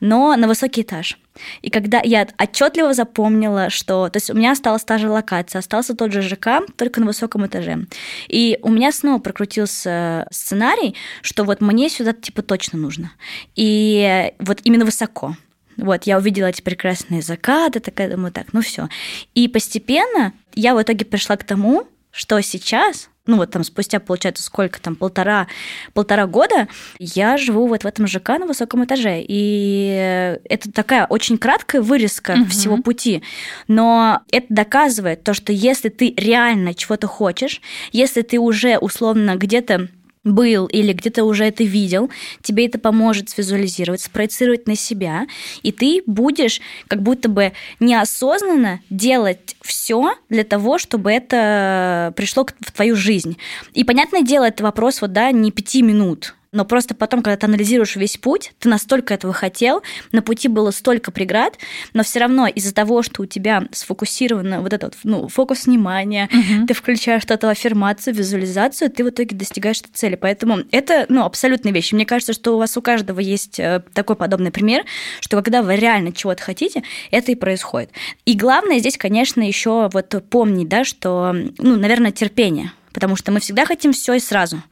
но 0.00 0.36
на 0.36 0.48
высокий 0.48 0.82
этаж. 0.82 1.18
И 1.62 1.70
когда 1.70 2.00
я 2.02 2.26
отчетливо 2.38 2.94
запомнила, 2.94 3.70
что... 3.70 4.08
То 4.08 4.16
есть 4.16 4.30
у 4.30 4.34
меня 4.34 4.52
осталась 4.52 4.84
та 4.84 4.98
же 4.98 5.08
локация, 5.08 5.60
остался 5.60 5.94
тот 5.94 6.12
же 6.12 6.22
ЖК, 6.22 6.62
только 6.76 7.00
на 7.00 7.06
высоком 7.06 7.46
этаже. 7.46 7.86
И 8.28 8.58
у 8.62 8.70
меня 8.70 8.92
снова 8.92 9.18
прокрутился 9.18 10.26
сценарий, 10.30 10.94
что 11.22 11.44
вот 11.44 11.60
мне 11.60 11.88
сюда 11.88 12.12
типа 12.12 12.42
точно 12.42 12.78
нужно. 12.78 13.12
И 13.54 14.32
вот 14.38 14.60
именно 14.64 14.84
высоко. 14.84 15.36
Вот, 15.76 16.04
я 16.04 16.16
увидела 16.16 16.46
эти 16.46 16.62
прекрасные 16.62 17.20
закаты, 17.22 17.80
такая 17.80 18.10
думаю, 18.10 18.32
так, 18.32 18.52
ну 18.52 18.62
все. 18.62 18.88
И 19.34 19.46
постепенно 19.46 20.32
я 20.54 20.74
в 20.74 20.82
итоге 20.82 21.04
пришла 21.04 21.36
к 21.36 21.44
тому, 21.44 21.86
что 22.16 22.40
сейчас 22.40 23.10
ну 23.26 23.36
вот 23.36 23.50
там 23.50 23.64
спустя, 23.64 24.00
получается, 24.00 24.42
сколько 24.42 24.80
там, 24.80 24.94
полтора, 24.94 25.48
полтора 25.92 26.26
года, 26.26 26.68
я 26.98 27.36
живу 27.36 27.66
вот 27.66 27.82
в 27.82 27.86
этом 27.86 28.06
ЖК 28.06 28.30
на 28.38 28.46
высоком 28.46 28.84
этаже. 28.84 29.20
И 29.26 30.38
это 30.44 30.72
такая 30.72 31.06
очень 31.06 31.36
краткая 31.36 31.82
вырезка 31.82 32.32
угу. 32.32 32.44
всего 32.46 32.78
пути. 32.78 33.22
Но 33.68 34.20
это 34.30 34.46
доказывает 34.48 35.24
то, 35.24 35.34
что 35.34 35.52
если 35.52 35.88
ты 35.88 36.14
реально 36.16 36.74
чего-то 36.74 37.06
хочешь, 37.06 37.60
если 37.92 38.22
ты 38.22 38.38
уже 38.38 38.78
условно 38.78 39.36
где-то 39.36 39.88
был 40.26 40.66
или 40.66 40.92
где-то 40.92 41.24
уже 41.24 41.44
это 41.44 41.64
видел, 41.64 42.10
тебе 42.42 42.66
это 42.66 42.78
поможет 42.78 43.30
свизуализировать, 43.30 44.02
спроецировать 44.02 44.66
на 44.66 44.76
себя, 44.76 45.26
и 45.62 45.72
ты 45.72 46.02
будешь 46.06 46.60
как 46.88 47.02
будто 47.02 47.28
бы 47.28 47.52
неосознанно 47.80 48.80
делать 48.90 49.56
все 49.62 50.14
для 50.28 50.44
того, 50.44 50.78
чтобы 50.78 51.12
это 51.12 52.12
пришло 52.16 52.46
в 52.60 52.72
твою 52.72 52.96
жизнь. 52.96 53.38
И 53.72 53.84
понятное 53.84 54.22
дело, 54.22 54.44
это 54.44 54.62
вопрос 54.62 55.00
вот, 55.00 55.12
да, 55.12 55.30
не 55.30 55.50
пяти 55.50 55.82
минут, 55.82 56.34
но 56.56 56.64
просто 56.64 56.94
потом, 56.94 57.22
когда 57.22 57.36
ты 57.36 57.46
анализируешь 57.46 57.96
весь 57.96 58.16
путь, 58.16 58.54
ты 58.58 58.68
настолько 58.68 59.12
этого 59.12 59.34
хотел, 59.34 59.82
на 60.12 60.22
пути 60.22 60.48
было 60.48 60.70
столько 60.70 61.12
преград, 61.12 61.58
но 61.92 62.02
все 62.02 62.20
равно 62.20 62.46
из-за 62.46 62.74
того, 62.74 63.02
что 63.02 63.22
у 63.22 63.26
тебя 63.26 63.64
сфокусировано 63.72 64.62
вот 64.62 64.72
этот 64.72 64.94
ну, 65.04 65.28
фокус 65.28 65.66
внимания, 65.66 66.30
угу. 66.32 66.66
ты 66.66 66.72
включаешь 66.72 67.22
что-то 67.22 67.50
аффирмацию, 67.50 68.14
визуализацию, 68.14 68.90
ты 68.90 69.04
в 69.04 69.10
итоге 69.10 69.36
достигаешь 69.36 69.80
этой 69.80 69.92
цели. 69.92 70.16
Поэтому 70.16 70.60
это 70.70 71.04
ну, 71.10 71.24
абсолютная 71.24 71.72
вещь. 71.72 71.92
Мне 71.92 72.06
кажется, 72.06 72.32
что 72.32 72.54
у 72.54 72.58
вас 72.58 72.74
у 72.76 72.82
каждого 72.82 73.20
есть 73.20 73.60
э, 73.60 73.82
такой 73.92 74.16
подобный 74.16 74.50
пример, 74.50 74.84
что 75.20 75.36
когда 75.36 75.62
вы 75.62 75.76
реально 75.76 76.12
чего-то 76.12 76.42
хотите, 76.42 76.82
это 77.10 77.32
и 77.32 77.34
происходит. 77.34 77.90
И 78.24 78.34
главное 78.34 78.78
здесь, 78.78 78.96
конечно, 78.96 79.42
еще 79.42 79.90
вот 79.92 80.14
помнить, 80.30 80.68
да, 80.68 80.84
что, 80.84 81.36
ну, 81.58 81.76
наверное, 81.76 82.12
терпение 82.12 82.72
потому 82.96 83.14
что 83.14 83.30
мы 83.30 83.40
всегда 83.40 83.66
хотим 83.66 83.92
все 83.92 84.14
и 84.14 84.18
сразу. 84.18 84.62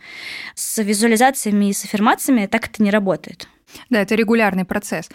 С 0.55 0.83
визуализациями 0.83 1.69
и 1.69 1.75
с 1.75 1.85
аффирмациями 1.85 2.47
так 2.47 2.69
это 2.69 2.83
не 2.83 2.91
работает. 2.91 3.47
Да, 3.91 4.01
это 4.01 4.15
регулярный 4.15 4.65
процесс. 4.65 5.11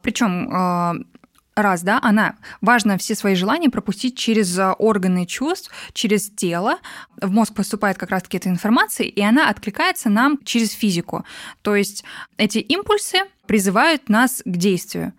Причем 0.00 0.48
э, 0.48 1.04
раз, 1.56 1.82
да, 1.82 2.00
она 2.02 2.36
важно 2.62 2.96
все 2.96 3.14
свои 3.14 3.34
желания 3.34 3.68
пропустить 3.68 4.16
через 4.16 4.58
э, 4.58 4.72
органы 4.78 5.26
чувств, 5.26 5.70
через 5.92 6.30
тело. 6.30 6.78
В 7.20 7.30
мозг 7.30 7.52
поступает 7.52 7.98
как 7.98 8.08
раз-таки 8.08 8.38
эта 8.38 8.48
информация, 8.48 9.08
и 9.08 9.20
она 9.20 9.50
откликается 9.50 10.08
нам 10.08 10.38
через 10.42 10.72
физику. 10.72 11.26
То 11.60 11.76
есть 11.76 12.02
эти 12.38 12.60
импульсы 12.60 13.18
призывают 13.46 14.08
нас 14.08 14.42
к 14.44 14.56
действию. 14.56 15.12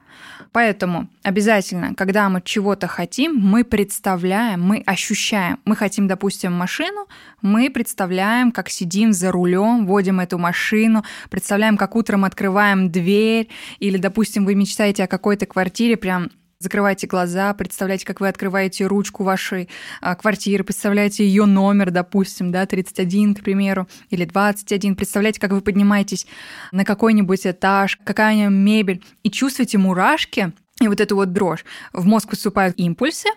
Поэтому 0.52 1.10
обязательно, 1.22 1.94
когда 1.96 2.30
мы 2.30 2.42
чего-то 2.42 2.88
хотим, 2.88 3.36
мы 3.36 3.66
представляем, 3.66 4.62
мы 4.62 4.82
ощущаем. 4.86 5.60
Мы 5.66 5.76
хотим, 5.76 6.08
допустим, 6.08 6.54
машину, 6.54 7.08
мы 7.42 7.70
представляем, 7.70 8.54
как 8.54 8.70
сидим 8.70 9.12
за 9.12 9.34
рулем, 9.34 9.86
водим 9.86 10.22
эту 10.22 10.38
машину, 10.38 11.04
представляем, 11.30 11.76
как 11.76 11.98
утром 11.98 12.24
открываем 12.24 12.90
дверь, 12.90 13.50
или, 13.80 13.98
допустим, 13.98 14.46
вы 14.46 14.56
мечтаете 14.56 15.04
о 15.04 15.08
какой-то 15.08 15.46
квартире, 15.46 15.98
прям 15.98 16.30
закрывайте 16.66 17.06
глаза, 17.08 17.54
представляете, 17.54 18.06
как 18.06 18.20
вы 18.20 18.28
открываете 18.28 18.88
ручку 18.88 19.24
вашей 19.24 19.70
а, 20.02 20.16
квартиры, 20.16 20.64
представляете 20.64 21.26
ее 21.26 21.46
номер, 21.46 21.92
допустим, 21.92 22.52
да, 22.52 22.66
31, 22.66 23.36
к 23.36 23.44
примеру, 23.44 23.88
или 24.10 24.26
21, 24.26 24.96
представляете, 24.96 25.40
как 25.40 25.52
вы 25.52 25.62
поднимаетесь 25.62 26.26
на 26.72 26.84
какой-нибудь 26.84 27.46
этаж, 27.46 28.00
какая 28.04 28.34
у 28.34 28.38
нее 28.38 28.50
мебель, 28.50 29.04
и 29.24 29.30
чувствуете 29.30 29.78
мурашки, 29.78 30.54
и 30.82 30.88
вот 30.88 31.00
эту 31.00 31.16
вот 31.16 31.32
дрожь. 31.32 31.64
В 31.94 32.06
мозг 32.06 32.30
поступают 32.30 32.76
импульсы, 32.78 33.30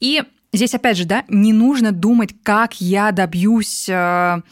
и 0.00 0.22
Здесь, 0.54 0.74
опять 0.74 0.98
же, 0.98 1.06
да, 1.06 1.24
не 1.28 1.54
нужно 1.54 1.92
думать, 1.92 2.34
как 2.42 2.78
я 2.78 3.10
добьюсь 3.10 3.88
э, 3.88 4.42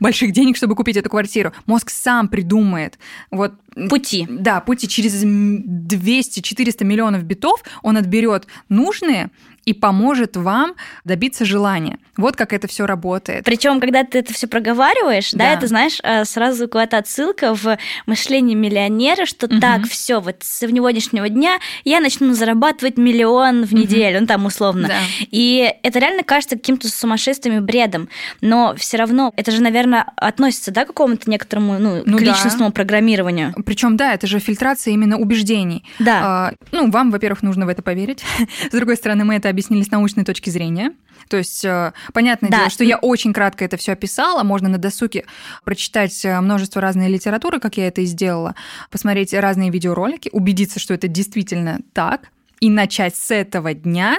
больших 0.00 0.32
денег, 0.32 0.56
чтобы 0.56 0.74
купить 0.74 0.96
эту 0.96 1.10
квартиру. 1.10 1.52
Мозг 1.66 1.90
сам 1.90 2.28
придумает. 2.28 2.98
Вот 3.30 3.54
пути. 3.88 4.26
Да, 4.28 4.60
пути 4.60 4.88
через 4.88 5.24
200-400 5.24 6.84
миллионов 6.84 7.22
битов 7.24 7.62
он 7.82 7.96
отберет 7.96 8.46
нужные 8.68 9.30
и 9.64 9.72
поможет 9.72 10.36
вам 10.36 10.74
добиться 11.04 11.44
желания. 11.44 11.98
Вот 12.16 12.36
как 12.36 12.52
это 12.52 12.68
все 12.68 12.86
работает. 12.86 13.44
Причем, 13.44 13.80
когда 13.80 14.04
ты 14.04 14.18
это 14.18 14.34
все 14.34 14.46
проговариваешь, 14.46 15.32
да, 15.32 15.38
да 15.38 15.52
это 15.54 15.66
знаешь, 15.66 15.98
э, 16.02 16.24
сразу 16.24 16.68
какая-то 16.68 16.98
отсылка 16.98 17.54
в 17.54 17.78
мышление 18.06 18.56
миллионера, 18.56 19.24
что 19.24 19.46
угу. 19.46 19.60
так, 19.60 19.84
все, 19.86 20.20
вот 20.20 20.36
с 20.40 20.58
сегодняшнего 20.58 21.28
дня 21.28 21.58
я 21.84 22.00
начну 22.00 22.34
зарабатывать 22.34 22.98
миллион 22.98 23.64
в 23.64 23.72
неделю, 23.72 24.16
угу. 24.16 24.20
ну 24.22 24.26
там 24.26 24.46
условно. 24.46 24.88
Да. 24.88 24.98
И 25.30 25.72
это 25.82 25.98
реально 26.00 26.22
кажется 26.22 26.56
каким-то 26.56 26.88
сумасшествием 26.88 27.58
и 27.58 27.60
бредом. 27.60 28.08
Но 28.40 28.74
все 28.76 28.96
равно 28.96 29.32
это 29.36 29.50
же, 29.50 29.62
наверное, 29.62 30.04
относится, 30.16 30.70
да, 30.70 30.84
к 30.84 30.88
какому-то 30.88 31.30
некоторому, 31.30 31.78
ну, 31.78 32.02
ну 32.04 32.18
к 32.18 32.20
личностному 32.20 32.70
да. 32.70 32.74
программированию. 32.74 33.54
Причем, 33.64 33.96
да, 33.96 34.12
это 34.14 34.26
же 34.26 34.38
фильтрация 34.38 34.92
именно 34.92 35.18
убеждений. 35.18 35.84
Да. 35.98 36.20
А, 36.22 36.52
ну, 36.72 36.90
вам, 36.90 37.10
во-первых, 37.10 37.42
нужно 37.42 37.66
в 37.66 37.68
это 37.68 37.82
поверить. 37.82 38.22
С 38.70 38.74
другой 38.74 38.96
стороны, 38.96 39.24
мы 39.24 39.36
это 39.36 39.51
объяснили 39.52 39.82
с 39.82 39.90
научной 39.90 40.24
точки 40.24 40.50
зрения. 40.50 40.92
То 41.28 41.36
есть, 41.36 41.64
э, 41.64 41.92
понятное 42.12 42.50
да. 42.50 42.58
дело, 42.58 42.70
что 42.70 42.84
я 42.84 42.98
очень 42.98 43.32
кратко 43.32 43.64
это 43.64 43.76
все 43.76 43.92
описала. 43.92 44.42
Можно 44.42 44.68
на 44.68 44.78
досуге 44.78 45.24
прочитать 45.64 46.24
э, 46.24 46.40
множество 46.40 46.80
разной 46.80 47.08
литературы, 47.08 47.60
как 47.60 47.76
я 47.76 47.86
это 47.86 48.00
и 48.00 48.06
сделала, 48.06 48.54
посмотреть 48.90 49.32
разные 49.32 49.70
видеоролики, 49.70 50.28
убедиться, 50.32 50.80
что 50.80 50.94
это 50.94 51.06
действительно 51.06 51.80
так, 51.92 52.28
и 52.60 52.70
начать 52.70 53.14
с 53.16 53.30
этого 53.30 53.74
дня 53.74 54.16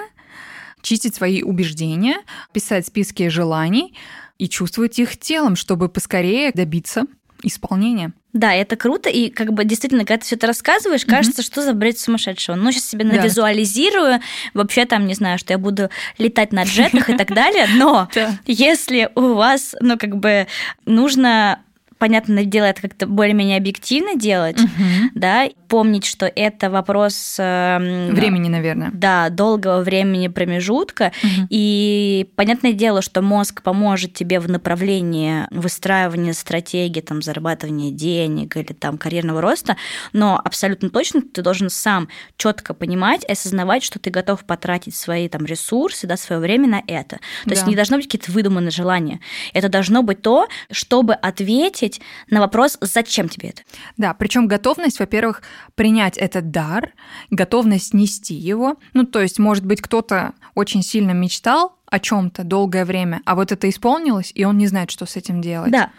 чистить 0.81 1.15
свои 1.15 1.41
убеждения, 1.43 2.17
писать 2.51 2.87
списки 2.87 3.27
желаний 3.29 3.97
и 4.37 4.49
чувствовать 4.49 4.99
их 4.99 5.17
телом, 5.17 5.55
чтобы 5.55 5.89
поскорее 5.89 6.51
добиться 6.51 7.05
исполнения. 7.43 8.13
Да, 8.33 8.53
это 8.53 8.75
круто, 8.75 9.09
и 9.09 9.29
как 9.29 9.53
бы 9.53 9.63
действительно, 9.63 10.05
когда 10.05 10.17
ты 10.17 10.25
все 10.25 10.35
это 10.35 10.47
рассказываешь, 10.47 11.05
кажется, 11.05 11.41
mm-hmm. 11.41 11.45
что 11.45 11.61
за 11.61 11.73
бред 11.73 11.99
сумасшедшего. 11.99 12.55
Ну, 12.55 12.71
сейчас 12.71 12.85
себе 12.85 13.05
навизуализирую, 13.05 14.19
да. 14.19 14.21
вообще 14.55 14.85
там, 14.85 15.05
не 15.05 15.13
знаю, 15.13 15.37
что 15.37 15.53
я 15.53 15.59
буду 15.59 15.89
летать 16.17 16.51
на 16.51 16.63
джетах 16.63 17.09
и 17.09 17.17
так 17.17 17.27
далее, 17.33 17.67
но 17.75 18.09
если 18.47 19.09
у 19.15 19.33
вас, 19.33 19.75
ну, 19.81 19.97
как 19.97 20.17
бы 20.17 20.47
нужно 20.85 21.59
понятное 21.97 22.45
дело, 22.45 22.65
это 22.65 22.81
как-то 22.81 23.07
более-менее 23.07 23.57
объективно 23.57 24.15
делать, 24.15 24.59
угу. 24.59 25.09
да, 25.15 25.47
помнить, 25.67 26.05
что 26.05 26.25
это 26.25 26.69
вопрос... 26.69 27.37
Э, 27.39 28.11
времени, 28.11 28.49
наверное. 28.49 28.91
Да, 28.93 29.29
долгого 29.29 29.81
времени 29.81 30.27
промежутка, 30.27 31.11
угу. 31.23 31.47
и 31.49 32.29
понятное 32.35 32.73
дело, 32.73 33.01
что 33.01 33.21
мозг 33.21 33.61
поможет 33.63 34.13
тебе 34.13 34.39
в 34.39 34.49
направлении 34.49 35.47
выстраивания 35.51 36.33
стратегии, 36.33 37.01
там, 37.01 37.21
зарабатывания 37.21 37.91
денег 37.91 38.55
или 38.57 38.73
там 38.73 38.97
карьерного 38.97 39.41
роста, 39.41 39.77
но 40.11 40.39
абсолютно 40.43 40.89
точно 40.89 41.21
ты 41.21 41.41
должен 41.41 41.69
сам 41.69 42.07
четко 42.37 42.73
понимать, 42.73 43.25
осознавать, 43.25 43.83
что 43.83 43.99
ты 43.99 44.09
готов 44.09 44.45
потратить 44.45 44.95
свои 44.95 45.27
там 45.27 45.45
ресурсы, 45.45 46.07
да, 46.07 46.17
свое 46.17 46.39
время 46.41 46.67
на 46.67 46.83
это. 46.87 47.17
То 47.17 47.49
да. 47.49 47.55
есть 47.55 47.67
не 47.67 47.75
должно 47.75 47.97
быть 47.97 48.05
какие-то 48.05 48.31
выдуманные 48.31 48.71
желания. 48.71 49.19
Это 49.53 49.69
должно 49.69 50.03
быть 50.03 50.21
то, 50.21 50.47
чтобы 50.71 51.13
ответить 51.13 51.92
ответить 51.93 52.01
на 52.29 52.39
вопрос, 52.39 52.77
зачем 52.81 53.29
тебе 53.29 53.49
это. 53.49 53.61
Да, 53.97 54.13
причем 54.13 54.47
готовность, 54.47 54.99
во-первых, 54.99 55.41
принять 55.75 56.17
этот 56.17 56.51
дар, 56.51 56.93
готовность 57.29 57.93
нести 57.93 58.33
его. 58.33 58.77
Ну, 58.93 59.05
то 59.05 59.21
есть, 59.21 59.39
может 59.39 59.65
быть, 59.65 59.81
кто-то 59.81 60.33
очень 60.55 60.83
сильно 60.83 61.11
мечтал 61.11 61.77
о 61.85 61.99
чем-то 61.99 62.43
долгое 62.43 62.85
время, 62.85 63.21
а 63.25 63.35
вот 63.35 63.51
это 63.51 63.69
исполнилось, 63.69 64.31
и 64.33 64.45
он 64.45 64.57
не 64.57 64.67
знает, 64.67 64.89
что 64.91 65.05
с 65.05 65.15
этим 65.15 65.41
делать. 65.41 65.71
Да. 65.71 65.91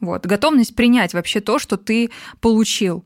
Вот, 0.00 0.26
готовность 0.26 0.74
принять 0.74 1.14
вообще 1.14 1.40
то, 1.40 1.58
что 1.58 1.76
ты 1.76 2.10
получил 2.40 3.04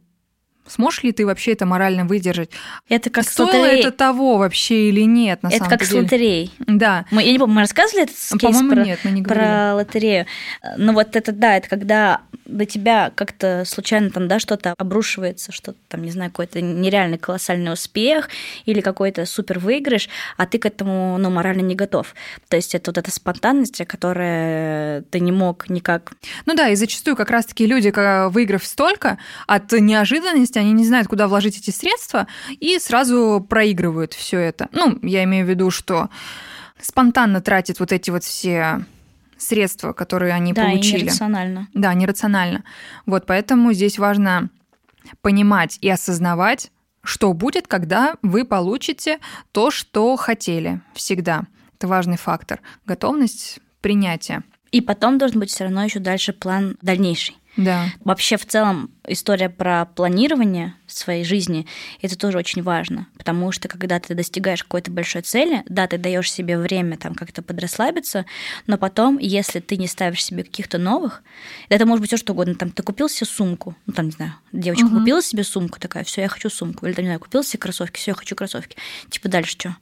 сможешь 0.71 1.03
ли 1.03 1.13
ты 1.13 1.27
вообще 1.27 1.53
это 1.53 1.67
морально 1.67 2.05
выдержать? 2.05 2.51
Это 2.89 3.11
как 3.11 3.25
Стоило 3.25 3.51
с 3.51 3.55
лотереей. 3.55 3.81
это 3.81 3.91
того 3.93 4.39
вообще 4.39 4.89
или 4.89 5.03
нет, 5.03 5.43
на 5.43 5.49
Это 5.49 5.59
самом 5.59 5.71
как 5.71 5.83
с 5.85 5.89
деле? 5.89 6.03
лотереей. 6.03 6.53
Да. 6.59 7.05
Мы, 7.11 7.23
я 7.23 7.33
не 7.33 7.39
помню, 7.39 7.55
мы 7.57 7.61
рассказывали 7.63 8.05
этот 8.05 8.17
кейс 8.17 8.57
По-моему, 8.57 8.71
про, 8.71 8.85
нет, 8.85 8.99
мы 9.05 9.11
не 9.11 9.23
говорили. 9.23 9.45
про 9.45 9.75
лотерею. 9.75 10.27
Ну 10.77 10.93
вот 10.93 11.17
это 11.17 11.33
да, 11.33 11.57
это 11.57 11.69
когда 11.69 12.21
до 12.47 12.67
тебя 12.67 13.13
как-то 13.15 13.65
случайно 13.67 14.11
там, 14.11 14.27
да, 14.29 14.39
что-то 14.39 14.75
обрушивается, 14.77 15.53
что-то 15.53 15.79
там, 15.89 16.03
не 16.03 16.11
знаю, 16.11 16.31
какой-то 16.31 16.61
нереальный 16.61 17.19
колоссальный 17.19 17.73
успех 17.73 18.29
или 18.65 18.81
какой-то 18.81 19.25
супер 19.27 19.59
выигрыш, 19.59 20.09
а 20.37 20.47
ты 20.47 20.59
к 20.59 20.67
этому, 20.67 21.17
ну, 21.19 21.31
морально 21.31 21.61
не 21.61 21.75
готов. 21.75 22.15
То 22.49 22.57
есть 22.57 22.75
это 22.75 22.91
вот 22.91 22.99
эта 22.99 23.11
спонтанность, 23.11 23.85
которая 23.87 25.03
ты 25.11 25.21
не 25.21 25.33
мог 25.33 25.69
никак... 25.69 26.13
Ну 26.47 26.55
да, 26.55 26.69
и 26.69 26.75
зачастую 26.75 27.17
как 27.17 27.31
раз-таки 27.31 27.67
люди, 27.67 27.93
выиграв 28.31 28.65
столько, 28.67 29.19
от 29.47 29.71
неожиданности 29.73 30.59
они 30.61 30.73
не 30.73 30.87
знают, 30.87 31.09
куда 31.09 31.29
вложить 31.29 31.59
эти 31.59 31.71
средства, 31.71 32.27
и 32.51 32.79
сразу 32.79 33.45
проигрывают 33.49 34.15
все 34.15 34.39
это. 34.39 34.69
Ну, 34.73 34.99
я 35.03 35.25
имею 35.25 35.47
в 35.47 35.49
виду, 35.49 35.71
что 35.71 36.09
спонтанно 36.81 37.41
тратят 37.41 37.81
вот 37.81 37.93
эти 37.93 38.11
вот 38.11 38.25
все 38.25 38.85
средства, 39.37 39.93
которые 39.93 40.33
они 40.33 40.53
да, 40.53 40.65
получили. 40.65 41.05
нерационально. 41.05 41.69
Да, 41.75 41.95
нерационально. 41.95 42.65
Вот 43.07 43.27
поэтому 43.27 43.73
здесь 43.73 43.99
важно 43.99 44.51
понимать 45.23 45.79
и 45.81 45.89
осознавать, 45.89 46.71
что 47.03 47.33
будет, 47.33 47.67
когда 47.67 48.17
вы 48.23 48.45
получите 48.45 49.19
то, 49.53 49.71
что 49.71 50.17
хотели 50.17 50.81
всегда. 50.95 51.45
Это 51.77 51.89
важный 51.89 52.19
фактор. 52.19 52.61
Готовность 52.85 53.59
принятия. 53.81 54.43
И 54.71 54.81
потом 54.81 55.19
должен 55.19 55.41
быть 55.41 55.51
все 55.51 55.65
равно 55.65 55.85
еще 55.85 55.99
дальше 55.99 56.33
план 56.33 56.77
дальнейший. 56.83 57.37
Да. 57.57 57.87
Вообще, 58.05 58.37
в 58.37 58.47
целом, 58.47 58.91
история 59.07 59.49
про 59.49 59.87
планирование 59.87 60.75
своей 60.87 61.25
жизни 61.25 61.67
это 62.03 62.19
тоже 62.19 62.37
очень 62.39 62.63
важно, 62.63 63.07
потому 63.17 63.53
что 63.53 63.69
когда 63.69 63.99
ты 64.01 64.15
достигаешь 64.15 64.63
какой-то 64.65 64.91
большой 64.91 65.23
цели, 65.23 65.63
да, 65.69 65.87
ты 65.87 65.99
даешь 65.99 66.31
себе 66.31 66.59
время 66.59 66.97
там 66.97 67.15
как-то 67.15 67.43
подрасслабиться, 67.43 68.27
но 68.67 68.77
потом, 68.77 69.19
если 69.19 69.61
ты 69.61 69.77
не 69.77 69.87
ставишь 69.87 70.25
себе 70.25 70.43
каких-то 70.43 70.79
новых, 70.79 71.23
это 71.69 71.87
может 71.87 72.01
быть 72.01 72.11
все 72.11 72.17
что 72.17 72.33
угодно, 72.33 72.55
там 72.57 72.71
ты 72.71 72.83
купил 72.83 73.09
себе 73.09 73.27
сумку, 73.27 73.77
ну 73.87 73.93
там 73.93 74.07
не 74.07 74.13
знаю, 74.13 74.35
девочка 74.53 74.87
Мгм. 74.87 74.99
купила 75.01 75.23
себе 75.23 75.45
сумку 75.45 75.79
такая, 75.81 76.05
все, 76.05 76.23
я 76.23 76.29
хочу 76.29 76.51
сумку, 76.51 76.87
или 76.87 76.93
там 76.93 77.05
не 77.05 77.09
знаю, 77.09 77.21
купила 77.21 77.45
себе 77.45 77.59
кроссовки, 77.61 77.99
все, 77.99 78.11
я 78.11 78.15
хочу 78.15 78.35
кроссовки, 78.37 78.77
типа 79.11 79.29
дальше 79.29 79.53
что? 79.53 79.77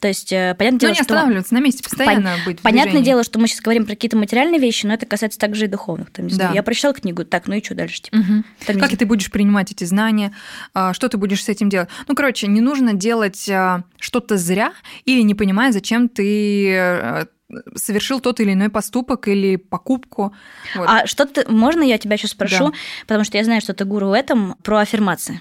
То 0.00 0.08
есть 0.08 0.32
э, 0.32 0.54
понятное 0.58 0.72
Ну, 0.72 0.78
дело, 0.78 0.90
не 0.90 0.94
что 0.94 1.02
останавливаться 1.14 1.54
на 1.54 1.58
месте, 1.60 1.82
постоянно 1.84 2.36
быть 2.46 2.58
в 2.60 2.62
Понятное 2.62 2.84
движении. 2.92 3.04
дело, 3.04 3.22
что 3.22 3.38
мы 3.38 3.46
сейчас 3.48 3.60
говорим 3.60 3.84
про 3.84 3.90
какие-то 3.94 4.16
материальные 4.16 4.58
вещи, 4.58 4.86
но 4.86 4.94
это 4.94 5.04
касается 5.04 5.38
также 5.38 5.66
и 5.66 5.68
духовных. 5.68 6.10
Там, 6.10 6.26
не 6.28 6.32
знаю, 6.34 6.50
Да. 6.52 6.54
я 6.54 6.62
прочитала 6.62 6.94
книгу, 6.94 7.26
так, 7.26 7.46
ну 7.48 7.54
и 7.56 7.62
что 7.62 7.74
дальше? 7.74 8.00
Типа? 8.00 8.16
Мгм. 8.16 8.44
Там, 8.66 8.76
Как 8.76 8.86
знаю. 8.86 8.96
ты 8.98 9.06
будешь 9.06 9.30
принимать 9.30 9.72
эти 9.72 9.84
знания, 9.84 10.34
а, 10.74 10.92
что 10.92 11.08
ты 11.08 11.16
будешь 11.16 11.42
с 11.44 11.48
этим 11.48 11.68
делать. 11.68 11.88
Ну, 12.08 12.14
короче, 12.14 12.46
не 12.46 12.60
нужно 12.60 12.94
делать 12.94 13.48
а, 13.48 13.84
что-то 13.98 14.36
зря 14.36 14.72
или 15.04 15.22
не 15.22 15.34
понимая, 15.34 15.72
зачем 15.72 16.08
ты 16.08 16.72
э, 16.74 17.26
совершил 17.74 18.20
тот 18.20 18.40
или 18.40 18.52
иной 18.52 18.68
поступок 18.68 19.26
или 19.28 19.56
покупку. 19.56 20.34
Вот. 20.76 20.88
А 20.88 21.06
что 21.06 21.26
ты, 21.26 21.44
можно 21.50 21.82
я 21.82 21.98
тебя 21.98 22.16
сейчас 22.16 22.30
спрошу, 22.32 22.66
Да. 22.66 22.72
потому 23.06 23.24
что 23.24 23.38
я 23.38 23.44
знаю, 23.44 23.60
что 23.60 23.74
ты 23.74 23.84
гуру 23.84 24.08
в 24.08 24.12
этом, 24.12 24.54
про 24.62 24.78
аффирмации 24.80 25.40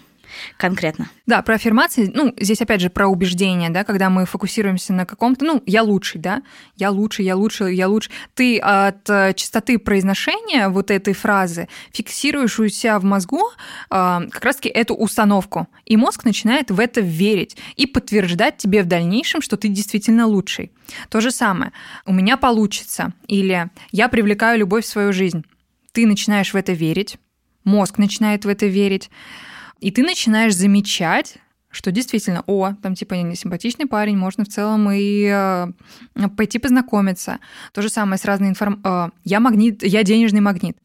конкретно. 0.58 1.10
Да, 1.26 1.42
про 1.42 1.56
аффирмации, 1.56 2.12
ну, 2.14 2.34
здесь 2.38 2.62
опять 2.62 2.82
же 2.82 2.90
про 2.90 3.08
убеждение, 3.08 3.70
да, 3.70 3.84
когда 3.84 4.10
мы 4.10 4.26
фокусируемся 4.26 4.94
на 4.94 5.06
каком-то, 5.06 5.46
ну, 5.46 5.64
я 5.66 5.84
лучший, 5.84 6.20
да, 6.20 6.42
я 6.76 6.92
лучше, 6.92 7.24
я 7.24 7.36
лучше, 7.36 7.66
я 7.72 7.88
лучше. 7.88 8.10
Ты 8.34 8.60
от 8.60 9.10
э, 9.10 9.34
частоты 9.36 9.78
произношения 9.80 10.70
вот 10.70 10.92
этой 10.92 11.14
фразы 11.14 11.68
фиксируешь 11.92 12.60
у 12.60 12.68
себя 12.68 13.00
в 13.00 13.04
мозгу 13.04 13.42
э, 13.50 13.50
как 13.90 14.44
раз-таки 14.44 14.70
эту 14.70 14.96
установку, 14.96 15.68
и 15.86 15.98
мозг 15.98 16.26
начинает 16.26 16.72
в 16.72 16.80
это 16.80 17.02
верить 17.02 17.58
и 17.76 17.86
подтверждать 17.86 18.58
тебе 18.58 18.84
в 18.84 18.88
дальнейшем, 18.88 19.42
что 19.42 19.58
ты 19.58 19.68
действительно 19.68 20.26
лучший. 20.26 20.72
То 21.10 21.22
же 21.22 21.32
самое, 21.32 21.72
у 22.06 22.14
меня 22.14 22.38
получится, 22.38 23.14
или 23.28 23.70
я 23.92 24.10
привлекаю 24.10 24.60
любовь 24.60 24.86
в 24.86 24.90
свою 24.90 25.14
жизнь. 25.14 25.46
Ты 25.92 26.06
начинаешь 26.06 26.54
в 26.54 26.56
это 26.56 26.74
верить, 26.74 27.18
мозг 27.64 27.98
начинает 27.98 28.46
в 28.46 28.48
это 28.48 28.66
верить, 28.68 29.10
и 29.80 29.92
ты 29.92 30.04
начинаешь 30.04 30.56
замечать, 30.56 31.38
что 31.70 31.92
действительно, 31.92 32.44
о, 32.48 32.74
там 32.82 32.96
типа 32.96 33.16
симпатичный 33.36 33.86
парень, 33.86 34.18
можно 34.18 34.44
в 34.44 34.48
целом 34.48 34.90
и 34.92 35.26
э, 35.32 35.68
пойти 36.36 36.60
познакомиться. 36.60 37.40
То 37.74 37.82
же 37.82 37.90
самое 37.90 38.18
с 38.18 38.26
разной 38.26 38.50
информацией. 38.50 39.12
я 39.24 39.40
магнит, 39.40 39.84
я 39.84 40.04
денежный 40.04 40.42
магнит. 40.42 40.78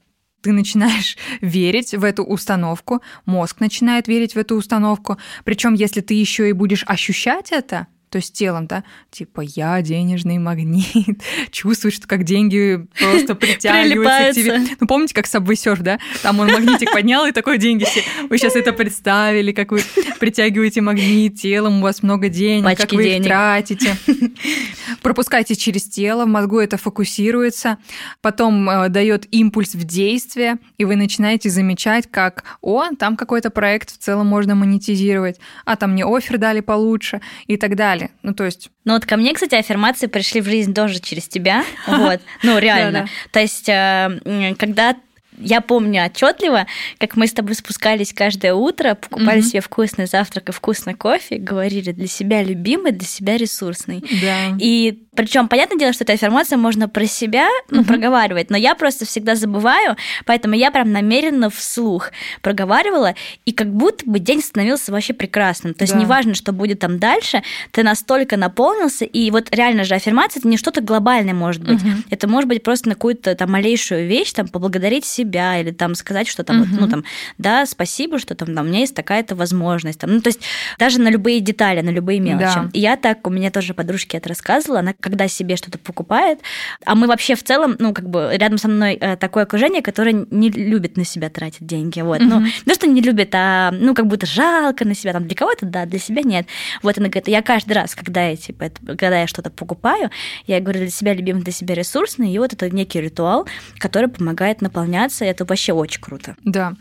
Ты 0.43 0.53
начинаешь 0.53 1.17
верить 1.41 1.95
в 1.95 2.05
эту 2.05 2.23
установку, 2.23 3.03
мозг 3.25 3.61
начинает 3.61 4.09
верить 4.09 4.35
в 4.35 4.39
эту 4.39 4.57
установку. 4.57 5.17
Причем, 5.45 5.75
если 5.75 6.03
ты 6.03 6.15
еще 6.15 6.49
и 6.51 6.53
будешь 6.53 6.85
ощущать 6.87 7.51
это, 7.51 7.87
то 8.15 8.19
есть 8.19 8.33
телом, 8.33 8.69
да, 8.69 8.85
типа 9.11 9.41
я 9.41 9.83
денежный 9.83 10.39
магнит, 10.39 11.21
чувствуешь, 11.51 11.95
что 11.95 12.07
как 12.07 12.23
деньги 12.23 12.87
просто 12.97 13.35
притягиваются 13.35 14.31
к 14.31 14.35
тебе. 14.37 14.77
Ну, 14.79 14.87
помните, 14.87 15.13
как 15.13 15.27
Subway 15.27 15.55
Surf, 15.55 15.83
да? 15.83 15.99
Там 16.23 16.39
он 16.39 16.47
магнитик 16.47 16.93
поднял, 16.93 17.27
и 17.27 17.33
такой 17.33 17.59
деньги 17.59 17.83
все. 17.83 18.05
Вы 18.31 18.39
сейчас 18.39 18.55
это 18.55 18.73
представили, 18.73 19.51
как 19.51 19.73
вы 19.73 19.81
притягиваете 20.21 20.81
магнит 20.81 21.41
телом, 21.41 21.81
у 21.81 21.83
вас 21.83 22.05
много 22.05 22.29
денег, 22.29 22.65
как 22.65 22.79
Пачки 22.79 22.95
вы 22.95 23.03
их 23.03 23.09
денег. 23.15 23.27
тратите. 23.27 23.97
Пропускайте 25.03 25.57
через 25.57 25.83
тело, 25.83 26.25
в 26.25 26.29
мозгу 26.29 26.61
это 26.61 26.77
фокусируется, 26.77 27.79
потом 28.21 28.71
э, 28.71 28.91
дает 28.91 29.27
импульс 29.35 29.75
в 29.75 29.83
действие, 29.83 30.59
и 30.79 30.85
вы 30.85 30.95
начинаете 30.95 31.51
замечать, 31.51 32.09
как, 32.09 32.45
о, 32.61 32.91
там 32.97 33.17
какой-то 33.17 33.51
проект 33.51 33.91
в 33.91 33.99
целом 33.99 34.29
можно 34.29 34.55
монетизировать, 34.55 35.41
а 35.65 35.75
там 35.75 35.95
мне 35.95 36.05
офер 36.07 36.39
дали 36.39 36.61
получше 36.61 37.21
и 37.49 37.57
так 37.57 37.75
далее. 37.75 38.04
Ну, 38.23 38.35
то 38.35 38.45
есть 38.45 38.71
Ну 38.85 38.95
вот 38.95 39.07
ко 39.07 39.17
мне, 39.17 39.33
кстати, 39.35 39.55
аффирмации 39.55 40.07
пришли 40.07 40.41
в 40.41 40.47
жизнь 40.47 40.75
тоже 40.75 41.01
через 41.01 41.29
тебя. 41.29 41.65
Вот. 41.87 42.21
Ну, 42.43 42.59
реально. 42.59 43.09
То 43.31 43.41
есть, 43.41 43.69
э, 43.69 44.55
когда 44.59 44.97
я 45.39 45.61
помню 45.61 46.05
отчетливо, 46.07 46.67
как 46.99 47.17
мы 47.17 47.27
с 47.27 47.33
тобой 47.33 47.55
спускались 47.55 48.13
каждое 48.13 48.55
утро, 48.55 48.95
покупали 48.95 49.41
Мгм. 49.41 49.49
себе 49.49 49.61
вкусный 49.61 50.07
завтрак 50.07 50.49
и 50.49 50.53
вкусный 50.53 50.95
кофе, 50.95 51.37
говорили 51.37 51.93
для 51.93 52.07
себя 52.07 52.43
любимый, 52.43 52.93
для 52.93 53.07
себя 53.07 53.37
ресурсный. 53.37 54.03
да. 54.21 54.57
И 54.59 55.01
причем, 55.17 55.47
понятное 55.49 55.79
дело, 55.79 55.93
что 55.93 56.03
эта 56.03 56.15
аффирмация 56.15 56.59
можно 56.59 56.89
про 56.89 57.07
себя 57.07 57.49
ну, 57.71 57.79
Мгм. 57.79 57.87
проговаривать, 57.87 58.51
но 58.51 58.57
я 58.57 58.75
просто 58.75 59.05
всегда 59.07 59.37
забываю, 59.37 59.97
поэтому 60.27 60.55
я 60.57 60.71
прям 60.73 60.91
намеренно 60.91 61.51
вслух 61.51 62.11
проговаривала, 62.43 63.15
и 63.45 63.53
как 63.53 63.73
будто 63.73 64.05
бы 64.09 64.19
день 64.19 64.43
становился 64.43 64.93
вообще 64.93 65.13
прекрасным. 65.13 65.75
То 65.75 65.85
есть 65.85 65.95
Да. 65.95 66.01
неважно, 66.01 66.35
что 66.35 66.53
будет 66.53 66.81
там 66.81 66.99
дальше, 66.99 67.43
ты 67.71 67.83
настолько 67.83 68.37
наполнился, 68.37 69.05
и 69.05 69.31
вот 69.31 69.49
реально 69.55 69.85
же 69.85 69.95
аффирмация 69.95 70.41
это 70.41 70.49
не 70.49 70.57
что-то 70.57 70.81
глобальное 70.81 71.35
может 71.35 71.63
быть. 71.65 71.83
Мгм. 71.83 72.05
Это 72.11 72.29
может 72.29 72.49
быть 72.49 72.63
просто 72.63 72.89
на 72.89 72.95
какую-то 72.97 73.35
там 73.35 73.53
малейшую 73.53 74.07
вещь, 74.09 74.33
там 74.33 74.49
поблагодарить 74.49 75.05
себя 75.05 75.24
или 75.25 75.71
там 75.71 75.95
сказать, 75.95 76.29
что 76.29 76.45
там, 76.45 76.61
вот, 76.65 76.69
ну 76.81 76.89
там, 76.89 77.05
да, 77.39 77.67
спасибо, 77.67 78.19
что 78.19 78.35
там, 78.35 78.55
да, 78.55 78.63
у 78.63 78.65
меня 78.65 78.81
есть 78.81 78.95
такая-то 78.95 79.35
возможность. 79.35 80.01
Там, 80.01 80.11
ну, 80.15 80.21
то 80.21 80.29
есть 80.29 80.41
даже 80.79 81.01
на 81.01 81.09
любые 81.09 81.41
детали, 81.41 81.81
на 81.81 81.91
любые 81.91 82.21
мелочи. 82.21 82.55
Да. 82.55 82.71
И 82.73 82.81
я 82.81 82.97
так, 82.97 83.27
у 83.27 83.31
меня 83.31 83.51
тоже 83.51 83.75
подружки 83.75 84.17
это 84.17 84.29
рассказывала, 84.29 84.81
она 84.81 84.95
когда 84.99 85.29
себе 85.29 85.57
что-то 85.57 85.79
покупает, 85.79 86.41
а 86.85 86.95
мы 86.95 87.07
вообще 87.07 87.35
в 87.35 87.43
целом, 87.45 87.77
ну, 87.79 87.93
как 87.93 88.09
бы 88.09 88.31
рядом 88.35 88.59
со 88.59 88.69
мной 88.69 88.95
э, 89.01 89.17
такое 89.17 89.45
окружение, 89.45 89.83
которое 89.83 90.27
не 90.31 90.51
любит 90.51 90.97
на 90.97 91.05
себя 91.05 91.31
тратить 91.31 91.67
деньги, 91.67 92.01
вот. 92.01 92.21
Ну, 92.21 92.37
Мгм. 92.37 92.45
не 92.45 92.51
то, 92.67 92.75
что 92.75 92.87
не 92.87 93.01
любит, 93.01 93.31
а, 93.35 93.71
ну, 93.71 93.95
как 93.95 94.07
будто 94.07 94.27
жалко 94.27 94.85
на 94.85 94.95
себя, 94.95 95.13
там, 95.13 95.27
для 95.27 95.37
кого-то, 95.37 95.67
да, 95.67 95.85
для 95.87 95.99
себя 95.99 96.23
нет. 96.23 96.47
Вот 96.83 96.99
она 96.99 97.09
говорит, 97.09 97.29
я 97.29 97.43
каждый 97.43 97.73
раз, 97.75 97.95
когда 97.95 98.29
я, 98.29 98.37
типа, 98.37 98.65
это- 98.65 98.81
когда 98.97 99.21
я 99.21 99.27
что-то 99.27 99.51
покупаю, 99.51 100.11
я 100.47 100.61
говорю, 100.61 100.81
для 100.81 100.91
себя 100.91 101.15
любимый, 101.15 101.43
для 101.43 101.53
себя 101.53 101.75
ресурсный, 101.75 102.33
и 102.33 102.39
вот 102.39 102.53
это 102.53 102.69
некий 102.71 103.01
ритуал, 103.01 103.47
который 103.79 104.09
помогает 104.09 104.63
наполняться, 104.63 105.14
и 105.23 105.25
это 105.25 105.45
вообще 105.45 105.73
очень 105.73 106.01
круто. 106.01 106.37
Да. 106.45 106.75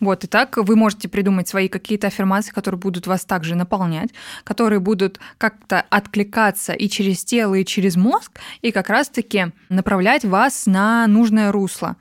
Вот, 0.00 0.24
и 0.24 0.26
так 0.26 0.56
вы 0.56 0.76
можете 0.76 1.08
придумать 1.08 1.48
свои 1.48 1.68
какие-то 1.68 2.08
аффирмации, 2.08 2.52
которые 2.52 2.78
будут 2.78 3.06
вас 3.06 3.24
также 3.24 3.54
наполнять, 3.54 4.10
которые 4.44 4.78
будут 4.78 5.18
как-то 5.38 5.84
откликаться 5.88 6.72
и 6.72 6.88
через 6.88 7.24
тело, 7.24 7.54
и 7.54 7.64
через 7.64 7.96
мозг, 7.96 8.32
и 8.62 8.72
как 8.72 8.90
раз-таки 8.90 9.52
направлять 9.68 10.24
вас 10.24 10.66
на 10.66 11.06
нужное 11.06 11.50
русло. 11.50 11.96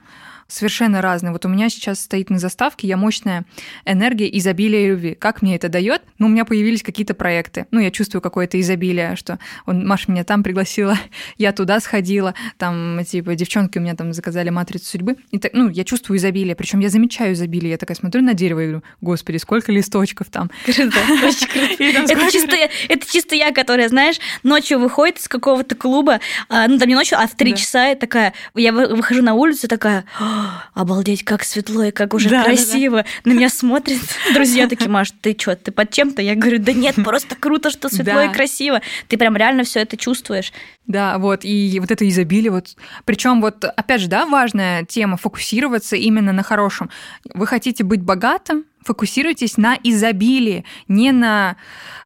Совершенно 0.47 1.01
разные. 1.01 1.31
Вот 1.31 1.43
у 1.45 1.49
меня 1.49 1.69
сейчас 1.69 1.99
стоит 2.01 2.29
на 2.29 2.37
заставке 2.37 2.87
я 2.87 2.97
мощная 2.97 3.45
энергия 3.83 4.29
изобилия 4.37 4.85
и 4.85 4.89
любви. 4.89 5.15
Как 5.15 5.41
мне 5.41 5.55
это 5.55 5.69
дает? 5.69 6.03
Ну, 6.19 6.27
у 6.27 6.29
меня 6.29 6.45
появились 6.45 6.83
какие-то 6.83 7.15
проекты. 7.15 7.65
Ну, 7.71 7.79
я 7.79 7.89
чувствую 7.89 8.21
какое-то 8.21 8.59
изобилие, 8.61 9.15
что 9.15 9.39
он, 9.65 9.87
Маша 9.87 10.11
меня 10.11 10.23
там 10.23 10.43
пригласила, 10.43 10.97
я 11.37 11.51
туда 11.51 11.79
сходила, 11.79 12.35
там, 12.57 12.99
типа, 13.05 13.33
девчонки 13.33 13.79
у 13.79 13.81
меня 13.81 13.95
там 13.95 14.13
заказали 14.13 14.49
матрицу 14.51 14.85
судьбы. 14.85 15.15
И 15.31 15.39
так, 15.39 15.53
ну, 15.53 15.67
я 15.69 15.83
чувствую 15.83 16.17
изобилие, 16.19 16.55
причем 16.55 16.79
я 16.79 16.89
замечаю 16.89 17.33
изобилие. 17.33 17.71
Я 17.71 17.77
такая 17.77 17.97
смотрю 17.97 18.21
на 18.21 18.35
дерево 18.35 18.59
и 18.59 18.63
говорю, 18.65 18.83
господи, 19.01 19.37
сколько 19.37 19.71
листочков 19.71 20.27
там. 20.29 20.51
Круто, 20.65 20.97
очень 21.25 21.47
круто. 21.47 21.83
И 21.83 21.91
там 21.91 22.03
Это 22.05 22.31
чисто, 22.31 22.55
я- 22.55 22.69
это 22.87 23.11
чисто 23.11 23.33
я, 23.35 23.51
которая, 23.51 23.89
знаешь, 23.89 24.17
ночью 24.43 24.77
выходит 24.79 25.17
из 25.17 25.27
какого-то 25.27 25.73
клуба, 25.75 26.19
а, 26.49 26.67
ну 26.67 26.77
там 26.77 26.87
не 26.87 26.93
ночью, 26.95 27.17
а 27.19 27.25
в 27.27 27.35
три 27.35 27.55
часа, 27.55 27.91
и 27.91 27.95
такая, 27.95 28.33
я 28.53 28.71
вы- 28.71 28.93
выхожу 28.95 29.23
на 29.23 29.33
улицу, 29.33 29.67
такая, 29.67 30.05
«А, 30.19 30.34
обалдеть, 30.73 31.23
как 31.23 31.43
светло 31.43 31.83
и 31.83 31.91
как 31.91 32.13
уже 32.13 32.29
Да, 32.29 32.39
да, 32.39 32.45
красиво. 32.45 33.05
На 33.23 33.31
меня 33.31 33.49
смотрят 33.49 33.99
друзья 34.33 34.67
такие, 34.67 34.89
Маш, 34.89 35.11
ты 35.11 35.35
что, 35.39 35.55
ты 35.55 35.71
под 35.71 35.91
чем-то? 35.91 36.21
Я 36.21 36.35
говорю, 36.35 36.59
да 36.59 36.73
нет, 36.73 36.95
просто 36.95 37.35
круто, 37.35 37.69
что 37.69 37.89
светло 37.89 38.13
Да. 38.13 38.25
и 38.25 38.33
красиво. 38.33 38.81
Ты 39.07 39.17
прям 39.17 39.35
реально 39.35 39.63
все 39.63 39.81
это 39.81 39.97
чувствуешь. 39.97 40.51
Да, 40.87 41.17
вот, 41.17 41.43
и 41.43 41.79
вот 41.79 41.91
это 41.91 42.07
изобилие, 42.07 42.51
вот. 42.51 42.75
Причем 43.05 43.41
вот, 43.41 43.63
опять 43.63 44.01
же, 44.01 44.07
да, 44.07 44.25
важная 44.25 44.85
тема, 44.85 45.17
фокусироваться 45.17 45.95
именно 45.95 46.31
на 46.31 46.43
хорошем. 46.43 46.89
Вы 47.33 47.47
хотите 47.47 47.83
быть 47.83 48.01
богатым, 48.01 48.65
фокусируйтесь 48.83 49.57
на 49.57 49.77
изобилии, 49.83 50.63
не 50.87 51.11
на 51.11 51.57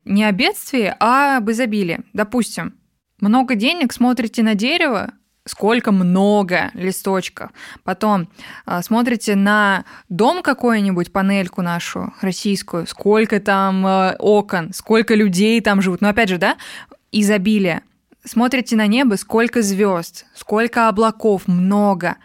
не 0.05 0.23
о 0.23 0.31
бедствии, 0.31 0.93
а 0.99 1.37
об 1.37 1.51
изобилии. 1.51 1.99
Допустим, 2.13 2.73
много 3.19 3.55
денег, 3.55 3.91
смотрите 3.91 4.43
на 4.43 4.55
дерево, 4.55 5.11
сколько 5.49 5.91
много 5.91 6.69
листочков. 6.75 7.49
Потом 7.83 8.27
а, 8.65 8.81
смотрите 8.83 9.35
на 9.35 9.83
дом 10.07 10.43
какой-нибудь, 10.43 11.11
панельку 11.11 11.61
нашу 11.61 12.13
российскую, 12.21 12.85
сколько 12.85 13.39
там 13.39 13.85
э, 13.85 14.15
окон, 14.19 14.71
сколько 14.73 15.15
людей 15.15 15.59
там 15.61 15.81
живут. 15.81 16.01
Но 16.01 16.09
опять 16.09 16.29
же, 16.29 16.37
да, 16.37 16.55
изобилие. 17.11 17.81
Смотрите 18.23 18.75
на 18.75 18.85
небо, 18.85 19.15
сколько 19.15 19.61
звезд, 19.63 20.25
сколько 20.35 20.87
облаков, 20.87 21.47
много. 21.47 22.17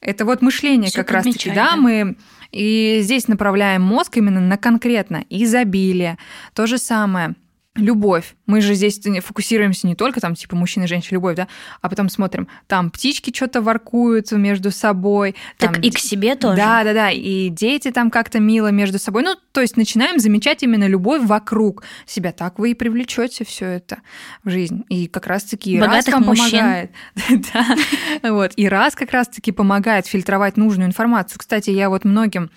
Это 0.00 0.24
вот 0.24 0.40
мышление 0.40 0.90
Всё 0.90 1.00
как 1.00 1.10
раз-таки, 1.10 1.50
да. 1.50 1.76
мы 1.76 2.16
и 2.50 3.00
здесь 3.02 3.28
направляем 3.28 3.82
мозг 3.82 4.16
именно 4.16 4.40
на 4.40 4.56
конкретно 4.56 5.24
изобилие. 5.28 6.18
То 6.54 6.66
же 6.66 6.78
самое. 6.78 7.34
Любовь. 7.76 8.36
Мы 8.46 8.60
же 8.60 8.74
здесь 8.74 9.00
фокусируемся 9.24 9.88
не 9.88 9.96
только 9.96 10.20
там, 10.20 10.36
типа, 10.36 10.54
мужчина, 10.54 10.86
женщина, 10.86 11.16
любовь, 11.16 11.34
да, 11.34 11.48
а 11.80 11.88
потом 11.88 12.08
смотрим, 12.08 12.46
там 12.68 12.88
птички 12.88 13.34
что-то 13.34 13.62
воркуют 13.62 14.30
между 14.30 14.70
собой. 14.70 15.34
Так 15.58 15.74
там 15.74 15.82
и 15.82 15.90
к 15.90 15.98
себе 15.98 16.36
тоже. 16.36 16.56
да, 16.56 16.84
да, 16.84 16.92
да. 16.92 17.10
И 17.10 17.48
дети 17.48 17.90
там 17.90 18.12
как-то 18.12 18.38
мило 18.38 18.68
между 18.68 19.00
собой. 19.00 19.24
Ну, 19.24 19.34
то 19.50 19.60
есть 19.60 19.76
начинаем 19.76 20.20
замечать 20.20 20.62
именно 20.62 20.86
любовь 20.86 21.22
вокруг 21.24 21.82
себя. 22.06 22.30
Так 22.30 22.60
вы 22.60 22.70
и 22.70 22.74
привлечете 22.74 23.44
все 23.44 23.66
это 23.66 23.98
в 24.44 24.50
жизнь. 24.50 24.84
И 24.88 25.08
как 25.08 25.26
раз-таки 25.26 25.80
раз 25.80 26.06
вам 26.06 26.22
мужчин. 26.22 26.58
помогает. 26.58 26.90
Да. 27.52 28.30
Вот. 28.30 28.52
И 28.54 28.68
раз 28.68 28.94
как 28.94 29.10
раз-таки 29.10 29.50
помогает 29.50 30.06
фильтровать 30.06 30.56
нужную 30.56 30.86
информацию. 30.86 31.38
Кстати, 31.40 31.70
я 31.70 31.88
вот 31.88 32.04
многим, 32.04 32.50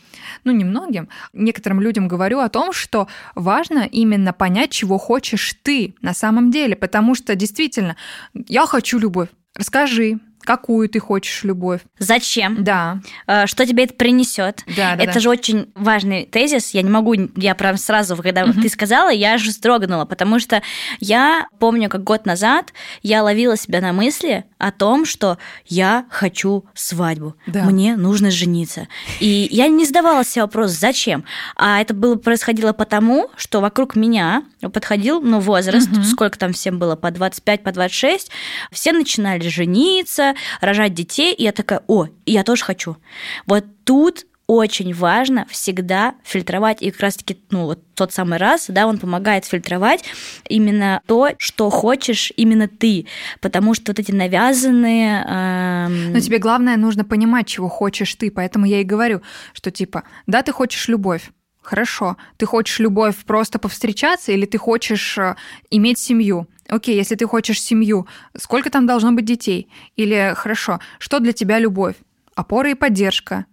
ну 0.43 0.51
не 0.51 0.63
многим, 0.63 1.09
некоторым 1.33 1.81
людям 1.81 2.07
говорю 2.07 2.39
о 2.39 2.49
том, 2.49 2.71
что 2.71 3.07
важно 3.33 3.79
именно 3.79 4.31
понять, 4.31 4.69
чего 4.69 4.99
хочешь 5.07 5.55
ты 5.63 5.95
на 6.01 6.13
самом 6.13 6.51
деле. 6.51 6.75
Потому 6.75 7.15
что 7.15 7.33
действительно, 7.35 7.95
я 8.33 8.65
хочу 8.65 8.99
любовь. 8.99 9.29
Расскажи, 9.55 10.19
какую 10.47 10.87
ты 10.87 10.99
хочешь 10.99 11.43
любовь. 11.43 11.81
Зачем? 11.99 12.63
Да, 12.63 13.01
Э, 13.27 13.45
Что 13.47 13.65
тебе 13.65 13.83
это 13.83 13.93
принесет? 13.93 14.63
да, 14.77 14.95
да. 14.95 15.03
это 15.03 15.15
да. 15.15 15.19
же 15.19 15.29
очень 15.29 15.69
важный 15.75 16.25
тезис. 16.25 16.73
Я 16.73 16.81
не 16.83 16.89
могу, 16.89 17.13
я 17.35 17.53
прям 17.53 17.75
сразу, 17.77 18.15
когда 18.15 18.45
Мгм. 18.45 18.61
ты 18.61 18.69
сказала, 18.69 19.09
я 19.09 19.33
аж 19.33 19.43
вздрогнула, 19.45 20.05
потому 20.05 20.39
что 20.39 20.61
я 21.01 21.47
помню, 21.59 21.89
как 21.89 22.03
год 22.05 22.25
назад 22.25 22.71
я 23.03 23.23
ловила 23.23 23.57
себя 23.57 23.81
на 23.81 23.91
мысли 23.91 24.45
о 24.57 24.71
том, 24.71 25.05
что 25.05 25.37
я 25.65 26.05
хочу 26.09 26.63
свадьбу, 26.73 27.35
Да. 27.45 27.63
мне 27.65 27.97
нужно 27.97 28.31
жениться. 28.31 28.87
И 29.19 29.49
я 29.51 29.67
не 29.67 29.85
задавала 29.85 30.23
себе 30.23 30.43
вопрос, 30.43 30.71
зачем. 30.71 31.25
А 31.57 31.81
это 31.81 31.93
было 31.93 32.15
происходило 32.15 32.71
потому, 32.71 33.29
что 33.35 33.59
вокруг 33.59 33.97
меня 33.97 34.43
подходил, 34.61 35.21
ну, 35.21 35.39
возраст, 35.41 35.89
Мгм. 35.89 36.03
сколько 36.05 36.39
там 36.39 36.53
всем 36.53 36.79
было, 36.79 36.95
по 36.95 37.11
25, 37.11 37.63
по 37.63 37.71
26, 37.73 38.31
все 38.71 38.93
начинали 38.93 39.49
жениться, 39.49 40.35
рожать 40.61 40.93
детей, 40.93 41.33
и 41.33 41.43
я 41.43 41.51
такая, 41.51 41.81
о, 41.87 42.07
я 42.25 42.43
тоже 42.43 42.63
хочу. 42.63 42.97
Вот 43.45 43.65
тут 43.83 44.25
очень 44.47 44.93
важно 44.93 45.45
всегда 45.49 46.15
фильтровать, 46.23 46.81
и 46.81 46.89
как 46.89 47.01
раз-таки, 47.01 47.37
ну, 47.51 47.65
вот 47.65 47.79
тот 47.95 48.13
самый 48.13 48.39
раз, 48.39 48.67
да, 48.69 48.87
он 48.87 48.97
помогает 48.97 49.43
фильтровать 49.43 50.05
именно 50.47 51.01
то, 51.05 51.31
что 51.37 51.69
хочешь 51.69 52.31
именно 52.37 52.69
ты, 52.69 53.07
потому 53.41 53.73
что 53.73 53.91
вот 53.91 53.99
эти 53.99 54.11
навязанные... 54.11 55.25
эм, 55.27 56.13
Но 56.13 56.19
тебе 56.21 56.39
главное 56.39 56.77
нужно 56.77 57.03
понимать, 57.03 57.47
чего 57.47 57.67
хочешь 57.67 58.15
ты. 58.15 58.31
Поэтому 58.31 58.65
я 58.65 58.79
и 58.79 58.85
говорю, 58.85 59.21
что 59.51 59.69
типа, 59.69 60.03
да, 60.27 60.41
ты 60.43 60.53
хочешь 60.53 60.87
любовь. 60.87 61.29
Хорошо. 61.61 62.15
Ты 62.37 62.45
хочешь 62.45 62.79
любовь 62.79 63.17
просто 63.25 63.59
повстречаться 63.59 64.31
или 64.31 64.45
ты 64.45 64.57
хочешь 64.57 65.17
э, 65.17 65.35
иметь 65.69 65.99
семью? 65.99 66.47
Окей, 66.69 66.95
если 66.95 67.15
ты 67.15 67.25
хочешь 67.27 67.61
семью, 67.61 68.07
сколько 68.37 68.69
там 68.69 68.85
должно 68.85 69.11
быть 69.11 69.25
детей? 69.25 69.69
Или 69.95 70.33
хорошо, 70.35 70.79
что 70.99 71.19
для 71.19 71.33
тебя 71.33 71.59
любовь? 71.59 71.95
Опора 72.35 72.71
и 72.71 72.75
поддержка. 72.75 73.45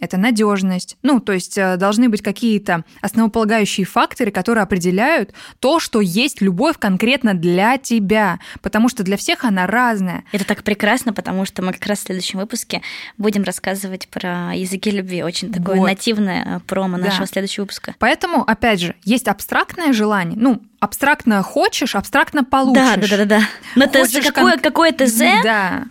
Это 0.00 0.16
надежность. 0.16 0.96
Ну, 1.02 1.20
то 1.20 1.32
есть 1.32 1.56
э, 1.56 1.76
должны 1.76 2.08
быть 2.08 2.22
какие-то 2.22 2.84
основополагающие 3.00 3.86
факторы, 3.86 4.32
которые 4.32 4.62
определяют 4.64 5.32
то, 5.60 5.78
что 5.78 6.00
есть 6.00 6.40
любовь 6.40 6.76
конкретно 6.76 7.34
для 7.34 7.78
тебя. 7.78 8.40
Потому 8.62 8.88
что 8.88 9.04
для 9.04 9.16
всех 9.16 9.44
она 9.44 9.68
разная. 9.68 10.24
Это 10.32 10.44
так 10.44 10.64
прекрасно, 10.64 11.12
потому 11.12 11.44
что 11.44 11.62
мы 11.62 11.72
как 11.72 11.86
раз 11.86 12.00
в 12.00 12.02
следующем 12.02 12.40
выпуске 12.40 12.82
будем 13.16 13.44
рассказывать 13.44 14.08
про 14.08 14.52
языки 14.56 14.90
любви. 14.90 15.22
Очень 15.22 15.52
такое 15.52 15.76
Вот. 15.76 15.86
нативное 15.86 16.56
э, 16.56 16.60
промо 16.66 16.96
Да. 16.98 17.04
нашего 17.04 17.26
следующего 17.28 17.62
выпуска. 17.62 17.94
Поэтому, 18.00 18.42
опять 18.42 18.80
же, 18.80 18.96
есть 19.04 19.28
абстрактное 19.28 19.92
желание. 19.92 20.36
Ну, 20.36 20.62
абстрактно 20.82 21.42
хочешь, 21.42 21.94
абстрактно 21.94 22.42
получишь. 22.44 23.08
Да, 23.08 23.16
да, 23.16 23.16
да, 23.18 23.24
да. 23.24 23.40
Но 23.76 23.86
ТЗ, 23.86 24.12
Хочешь 24.12 24.26
какое, 24.26 24.52
кон- 24.54 24.60
какое 24.60 24.92
ТЗ? 24.92 25.18
Да. 25.44 25.84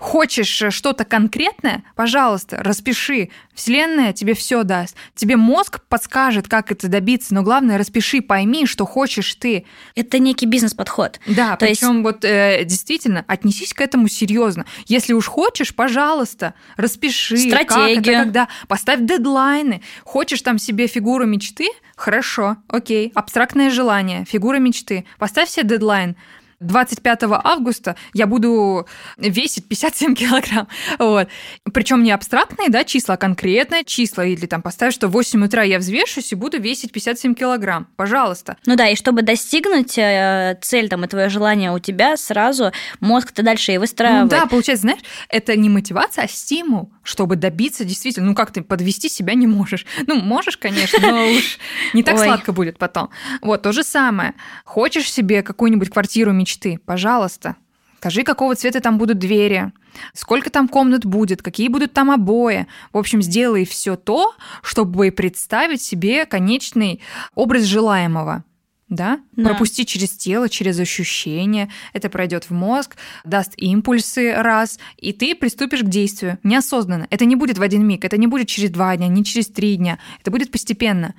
Хочешь 0.00 0.62
э, 0.62 0.70
что-то 0.70 1.04
конкретное, 1.04 1.82
пожалуйста, 1.96 2.58
распиши. 2.62 3.30
Вселенная 3.54 4.12
тебе 4.12 4.34
все 4.34 4.62
даст. 4.62 4.96
Тебе 5.14 5.36
мозг 5.36 5.80
подскажет, 5.88 6.46
как 6.46 6.70
это 6.70 6.88
добиться, 6.88 7.34
но 7.34 7.42
главное, 7.42 7.76
распиши, 7.78 8.20
пойми, 8.20 8.66
что 8.66 8.86
хочешь 8.86 9.34
ты. 9.34 9.64
Это 9.96 10.18
некий 10.20 10.46
бизнес-подход. 10.46 11.18
Да, 11.26 11.56
То 11.56 11.66
есть- 11.66 11.80
причем 11.80 12.02
вот 12.04 12.24
э, 12.24 12.64
действительно 12.64 13.24
отнесись 13.26 13.72
к 13.74 13.80
этому 13.80 14.06
серьезно. 14.08 14.64
Если 14.86 15.12
уж 15.12 15.26
хочешь, 15.26 15.74
пожалуйста, 15.74 16.54
распиши. 16.76 17.50
как 17.50 17.62
это, 17.62 17.72
Стратегию. 17.72 18.18
когда 18.20 18.48
поставь 18.68 19.00
дедлайны. 19.00 19.82
Хочешь 20.04 20.42
там 20.42 20.58
себе 20.58 20.86
фигуру 20.86 21.26
мечты? 21.26 21.66
Хорошо, 21.96 22.58
окей. 22.68 23.10
Абстрактное 23.14 23.70
желание, 23.70 24.26
фигура 24.36 24.58
мечты. 24.58 25.06
Поставь 25.18 25.48
себе 25.48 25.66
дедлайн. 25.66 26.14
25 26.60 27.22
августа 27.44 27.96
я 28.14 28.26
буду 28.26 28.86
весить 29.18 29.68
57 29.68 30.14
килограмм. 30.14 30.68
Вот. 30.98 31.28
Причем 31.72 32.02
не 32.02 32.10
абстрактные 32.12 32.68
да, 32.68 32.84
числа, 32.84 33.14
а 33.14 33.16
конкретные 33.16 33.84
числа. 33.84 34.24
Или 34.24 34.46
там 34.46 34.62
поставь, 34.62 34.94
что 34.94 35.08
в 35.08 35.12
8 35.12 35.44
утра 35.44 35.62
я 35.62 35.78
взвешусь 35.78 36.32
и 36.32 36.34
буду 36.34 36.58
весить 36.60 36.92
57 36.92 37.34
килограмм. 37.34 37.88
Пожалуйста. 37.96 38.56
Ну 38.66 38.76
да, 38.76 38.88
и 38.88 38.96
чтобы 38.96 39.22
достигнуть 39.22 39.98
э, 39.98 40.58
цель 40.62 40.88
там 40.88 41.04
и 41.04 41.08
твое 41.08 41.28
желание 41.28 41.72
у 41.72 41.78
тебя, 41.78 42.16
сразу 42.16 42.72
мозг-то 43.00 43.42
дальше 43.42 43.72
и 43.72 43.76
Ну 43.76 43.80
выстраивает. 43.80 44.28
да, 44.28 44.46
получается, 44.46 44.82
знаешь, 44.82 45.00
это 45.28 45.56
не 45.56 45.68
мотивация, 45.68 46.24
а 46.24 46.28
стимул, 46.28 46.90
чтобы 47.02 47.36
добиться 47.36 47.84
действительно. 47.84 48.26
Ну 48.26 48.34
как 48.34 48.52
ты 48.52 48.62
подвести 48.62 49.08
себя 49.08 49.34
не 49.34 49.46
можешь? 49.46 49.86
Ну 50.06 50.16
можешь, 50.20 50.56
конечно, 50.56 50.98
но 51.00 51.26
уж 51.32 51.58
не 51.92 52.02
так 52.02 52.18
сладко 52.26 52.52
будет 52.52 52.78
потом. 52.78 53.10
Вот 53.42 53.62
то 53.62 53.72
же 53.72 53.82
самое. 53.82 54.34
Хочешь 54.64 55.12
себе 55.12 55.42
какую-нибудь 55.42 55.90
квартиру 55.90 56.32
мечты? 56.46 56.78
Пожалуйста. 56.86 57.56
Скажи, 57.98 58.22
какого 58.22 58.54
цвета 58.54 58.80
там 58.80 58.98
будут 58.98 59.18
двери, 59.18 59.72
сколько 60.12 60.48
там 60.48 60.68
комнат 60.68 61.04
будет, 61.04 61.42
какие 61.42 61.66
будут 61.66 61.92
там 61.92 62.10
обои. 62.12 62.66
В 62.92 62.98
общем, 62.98 63.20
сделай 63.20 63.64
все 63.64 63.96
то, 63.96 64.34
чтобы 64.62 65.10
представить 65.10 65.82
себе 65.82 66.24
конечный 66.24 67.00
образ 67.34 67.64
желаемого. 67.64 68.44
Да? 68.88 69.18
Да. 69.32 69.48
Пропусти 69.48 69.84
через 69.84 70.10
тело, 70.10 70.48
через 70.48 70.78
ощущения. 70.78 71.68
Это 71.92 72.08
пройдет 72.08 72.44
в 72.44 72.50
мозг, 72.52 72.96
даст 73.24 73.54
импульсы 73.56 74.34
раз, 74.36 74.78
и 74.98 75.12
ты 75.12 75.34
приступишь 75.34 75.80
к 75.80 75.88
действию 75.88 76.38
неосознанно. 76.44 77.08
Это 77.10 77.24
не 77.24 77.34
будет 77.34 77.58
в 77.58 77.62
один 77.62 77.84
миг, 77.84 78.04
это 78.04 78.16
не 78.18 78.28
будет 78.28 78.46
через 78.46 78.70
два 78.70 78.96
дня, 78.96 79.08
не 79.08 79.24
через 79.24 79.48
три 79.48 79.74
дня. 79.74 79.98
Это 80.20 80.30
будет 80.30 80.52
постепенно. 80.52 81.16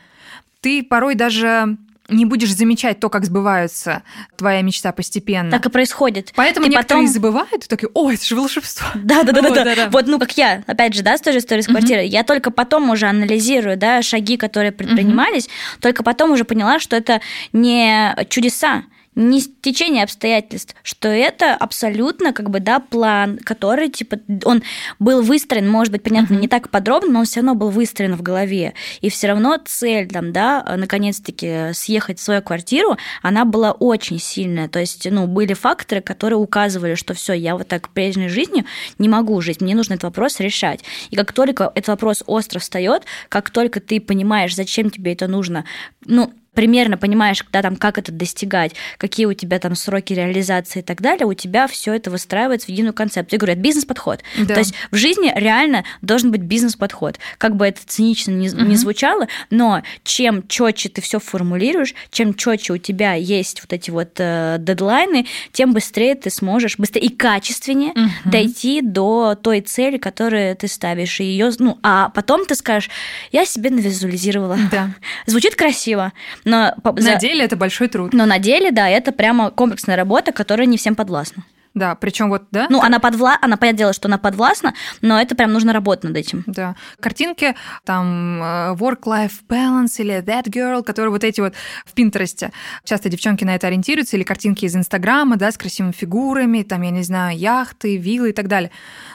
Ты 0.62 0.84
порой 0.84 1.16
даже 1.16 1.78
не 2.10 2.26
будешь 2.26 2.54
замечать 2.56 3.00
то, 3.00 3.10
как 3.10 3.26
сбывается 3.26 4.04
твоя 4.38 4.62
мечта 4.62 4.92
постепенно. 4.92 5.52
Так 5.52 5.66
и 5.66 5.70
происходит. 5.70 6.32
Поэтому 6.36 6.66
Ты 6.68 6.72
некоторые 6.72 7.06
потом- 7.06 7.14
забывают 7.14 7.66
и 7.66 7.68
такие, 7.68 7.90
о, 7.94 8.12
это 8.12 8.24
же 8.26 8.36
волшебство. 8.36 8.88
Да, 8.96 9.24
да, 9.24 9.32
да, 9.34 9.42
Вот, 9.42 9.54
да. 9.54 9.90
Вот, 9.92 10.08
ну 10.08 10.20
как 10.20 10.38
я, 10.38 10.64
опять 10.68 10.94
же, 10.94 11.04
да, 11.04 11.18
с 11.18 11.22
той 11.22 11.34
же 11.34 11.40
историей 11.40 11.64
с 11.64 11.68
квартирой. 11.68 12.08
Я 12.08 12.24
только 12.24 12.52
потом 12.52 12.90
уже 12.90 13.08
анализирую, 13.08 13.78
да, 13.78 14.02
шаги, 14.02 14.38
которые 14.38 14.72
предпринимались, 14.72 15.50
только 15.82 16.04
потом 16.04 16.32
уже 16.32 16.46
поняла, 16.46 16.80
что 16.80 16.96
это 16.96 17.22
не 17.54 18.16
чудеса, 18.30 18.84
не 19.18 19.42
течение 19.42 20.04
обстоятельств, 20.04 20.76
что 20.84 21.08
это 21.08 21.56
абсолютно 21.56 22.34
как 22.34 22.52
бы, 22.52 22.60
да, 22.60 22.80
план, 22.80 23.40
который, 23.40 23.90
типа, 23.90 24.20
он 24.46 24.62
был 25.00 25.24
выстроен, 25.24 25.68
может 25.68 25.92
быть, 25.92 26.04
понятно, 26.04 26.36
uh-huh. 26.36 26.42
не 26.42 26.48
так 26.48 26.70
подробно, 26.70 27.14
но 27.14 27.20
он 27.20 27.26
все 27.26 27.40
равно 27.40 27.56
был 27.56 27.72
выстроен 27.72 28.16
в 28.16 28.22
голове. 28.22 28.76
И 29.02 29.10
все 29.10 29.28
равно 29.28 29.58
цель, 29.66 30.08
там, 30.08 30.32
да, 30.32 30.64
наконец-таки 30.78 31.74
съехать 31.74 32.20
в 32.20 32.24
свою 32.24 32.44
квартиру, 32.44 32.96
она 33.24 33.44
была 33.44 33.72
очень 33.72 34.20
сильная. 34.20 34.70
То 34.70 34.80
есть, 34.80 35.08
ну, 35.10 35.26
были 35.26 35.54
факторы, 35.54 36.02
которые 36.02 36.38
указывали, 36.38 36.94
что 36.94 37.16
все, 37.16 37.34
я 37.34 37.56
вот 37.58 37.68
так 37.68 37.90
прежней 37.90 38.30
жизнью 38.30 38.66
не 39.00 39.10
могу 39.10 39.42
жить, 39.42 39.62
мне 39.62 39.74
нужно 39.74 39.96
этот 39.96 40.04
вопрос 40.04 40.40
решать. 40.40 40.82
И 41.10 41.16
как 41.16 41.34
только 41.34 41.72
этот 41.74 41.88
вопрос 41.88 42.24
остро 42.28 42.60
встает, 42.60 43.04
как 43.30 43.50
только 43.50 43.80
ты 43.80 44.00
понимаешь, 44.00 44.56
зачем 44.56 44.92
тебе 44.92 45.14
это 45.14 45.28
нужно, 45.28 45.66
ну, 46.06 46.32
примерно 46.58 46.98
понимаешь, 46.98 47.46
да, 47.52 47.62
там, 47.62 47.76
как 47.76 48.00
это 48.00 48.12
достигать, 48.12 48.72
какие 48.98 49.28
у 49.28 49.34
тебя 49.34 49.60
там 49.60 49.76
сроки 49.76 50.14
реализации 50.14 50.80
и 50.80 50.82
так 50.82 51.02
далее, 51.02 51.28
у 51.28 51.36
тебя 51.36 51.68
все 51.68 51.94
это 51.94 52.10
выстраивается 52.10 52.66
в 52.66 52.70
единую 52.70 52.96
концепцию. 52.96 53.36
Я 53.36 53.38
говорю, 53.38 53.54
это 53.54 53.62
бизнес-подход. 53.62 54.22
Да. 54.40 54.56
То 54.56 54.62
есть 54.62 54.74
в 54.90 54.96
жизни 54.96 55.32
реально 55.36 55.84
должен 56.02 56.32
быть 56.32 56.42
бизнес-подход. 56.42 57.20
Как 57.38 57.56
бы 57.56 57.68
это 57.68 57.82
цинично 57.86 58.32
не, 58.32 58.50
угу. 58.50 58.62
не 58.62 58.76
звучало, 58.76 59.28
но 59.52 59.84
чем 60.04 60.48
четче 60.48 60.90
ты 60.90 61.00
все 61.00 61.20
формулируешь, 61.20 61.94
чем 62.10 62.34
четче 62.34 62.74
у 62.74 62.78
тебя 62.80 63.14
есть 63.14 63.62
вот 63.62 63.72
эти 63.72 63.92
вот 63.92 64.14
э, 64.18 64.58
дедлайны, 64.58 65.28
тем 65.52 65.74
быстрее 65.74 66.16
ты 66.16 66.32
сможешь 66.32 66.80
быстрее 66.80 67.02
и 67.02 67.10
качественнее 67.10 67.92
угу. 67.92 68.10
дойти 68.26 68.82
до 68.82 69.36
той 69.40 69.62
цели, 69.62 69.98
которую 69.98 70.56
ты 70.56 70.68
ставишь. 70.68 71.20
И 71.20 71.24
ее, 71.24 71.52
ну, 71.60 71.78
а 71.84 72.10
потом 72.10 72.48
ты 72.48 72.56
скажешь, 72.56 72.90
я 73.32 73.46
себе 73.46 73.70
навизуализировала. 73.70 74.58
Да. 74.72 74.90
Звучит 75.28 75.54
красиво, 75.54 76.14
но 76.48 76.74
на 76.84 77.16
деле 77.16 77.44
это 77.44 77.56
большой 77.56 77.90
труд. 77.90 78.14
Но 78.14 78.26
на 78.26 78.40
деле, 78.40 78.72
да, 78.72 78.88
это 78.88 79.12
прямо 79.12 79.52
комплексная 79.52 79.96
работа, 79.96 80.32
которая 80.32 80.66
не 80.66 80.78
всем 80.78 80.96
подвластна. 80.96 81.44
Да, 81.74 81.94
причем 81.94 82.30
вот, 82.30 82.44
да? 82.52 82.66
Ну, 82.70 82.80
как... 82.80 82.88
она 82.88 83.00
подвла... 83.00 83.38
она 83.40 83.56
понятное 83.56 83.78
дело, 83.78 83.94
что 83.94 84.08
она 84.08 84.18
подвластна, 84.18 84.74
но 85.02 85.22
это 85.22 85.36
прям 85.36 85.54
нужно 85.54 85.74
работать 85.74 86.06
над 86.06 86.18
этим. 86.18 86.44
Да. 86.48 86.76
Картинки, 87.00 87.56
там, 87.86 88.42
э, 88.42 88.74
work-life 88.74 89.44
balance 89.48 90.00
или 90.00 90.24
that 90.24 90.46
girl, 90.46 90.84
которые 90.84 91.12
вот 91.12 91.24
эти 91.24 91.40
вот 91.40 91.54
в 91.86 91.94
Пинтересте. 91.94 92.52
Часто 92.84 93.10
девчонки 93.10 93.44
на 93.44 93.54
это 93.54 93.68
ориентируются, 93.68 94.18
или 94.18 94.24
картинки 94.24 94.66
из 94.66 94.76
Инстаграма, 94.76 95.36
да, 95.36 95.52
с 95.52 95.58
красивыми 95.58 95.92
фигурами, 95.92 96.64
там, 96.64 96.82
я 96.82 96.90
не 96.90 97.04
знаю, 97.04 97.38
яхты, 97.38 97.98
виллы 97.98 98.30
и 98.30 98.34
так 98.34 98.48
далее. 98.48 98.72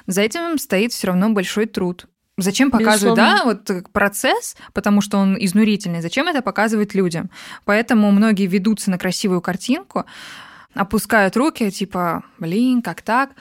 За 0.06 0.20
этим 0.20 0.58
стоит 0.58 0.92
все 0.92 1.08
равно 1.08 1.30
большой 1.30 1.66
труд. 1.66 2.06
Зачем 2.38 2.70
показывать, 2.70 3.16
да, 3.16 3.42
вот 3.44 3.70
процесс, 3.92 4.56
потому 4.72 5.02
что 5.02 5.18
он 5.18 5.36
изнурительный, 5.38 6.00
зачем 6.00 6.28
это 6.28 6.40
показывать 6.40 6.94
людям? 6.94 7.30
Поэтому 7.66 8.10
многие 8.10 8.46
ведутся 8.46 8.90
на 8.90 8.96
красивую 8.96 9.42
картинку, 9.42 10.06
опускают 10.74 11.36
руки, 11.36 11.70
типа, 11.70 12.22
блин, 12.38 12.80
как 12.80 13.02
так? 13.02 13.32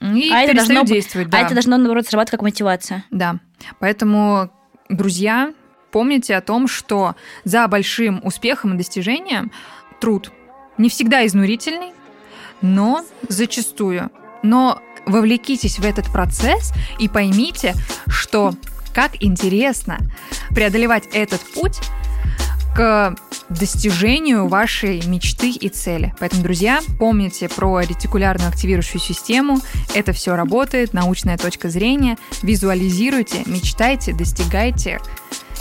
И 0.00 0.30
а 0.30 0.42
это 0.42 0.54
должно 0.54 0.82
действовать. 0.82 1.30
Да. 1.30 1.38
А 1.38 1.40
это 1.42 1.54
должно, 1.54 1.78
наоборот, 1.78 2.06
срабатывать 2.06 2.32
как 2.32 2.42
мотивация. 2.42 3.04
Да. 3.10 3.36
Поэтому, 3.78 4.50
друзья, 4.90 5.54
помните 5.90 6.36
о 6.36 6.42
том, 6.42 6.68
что 6.68 7.16
за 7.44 7.66
большим 7.68 8.20
успехом 8.22 8.74
и 8.74 8.76
достижением 8.76 9.50
труд 9.98 10.30
не 10.76 10.90
всегда 10.90 11.24
изнурительный, 11.26 11.92
но 12.60 13.02
зачастую. 13.28 14.10
Но 14.42 14.82
вовлекитесь 15.06 15.78
в 15.78 15.84
этот 15.84 16.06
процесс 16.06 16.72
и 16.98 17.08
поймите, 17.08 17.74
что 18.08 18.54
как 18.92 19.12
интересно 19.20 19.98
преодолевать 20.50 21.04
этот 21.12 21.40
путь 21.40 21.78
к 22.74 23.14
достижению 23.48 24.48
вашей 24.48 25.00
мечты 25.06 25.50
и 25.50 25.68
цели. 25.70 26.14
Поэтому, 26.20 26.42
друзья, 26.42 26.80
помните 26.98 27.48
про 27.48 27.80
ретикулярную 27.80 28.50
активирующую 28.50 29.00
систему. 29.00 29.60
Это 29.94 30.12
все 30.12 30.36
работает, 30.36 30.92
научная 30.92 31.38
точка 31.38 31.70
зрения. 31.70 32.18
Визуализируйте, 32.42 33.42
мечтайте, 33.46 34.12
достигайте. 34.12 35.00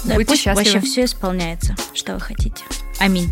Да, 0.03 0.15
Будьте 0.15 0.27
пусть 0.27 0.41
счастливы. 0.41 0.73
вообще 0.73 0.79
все 0.81 1.05
исполняется, 1.05 1.75
что 1.93 2.15
вы 2.15 2.19
хотите. 2.19 2.63
Аминь. 2.99 3.29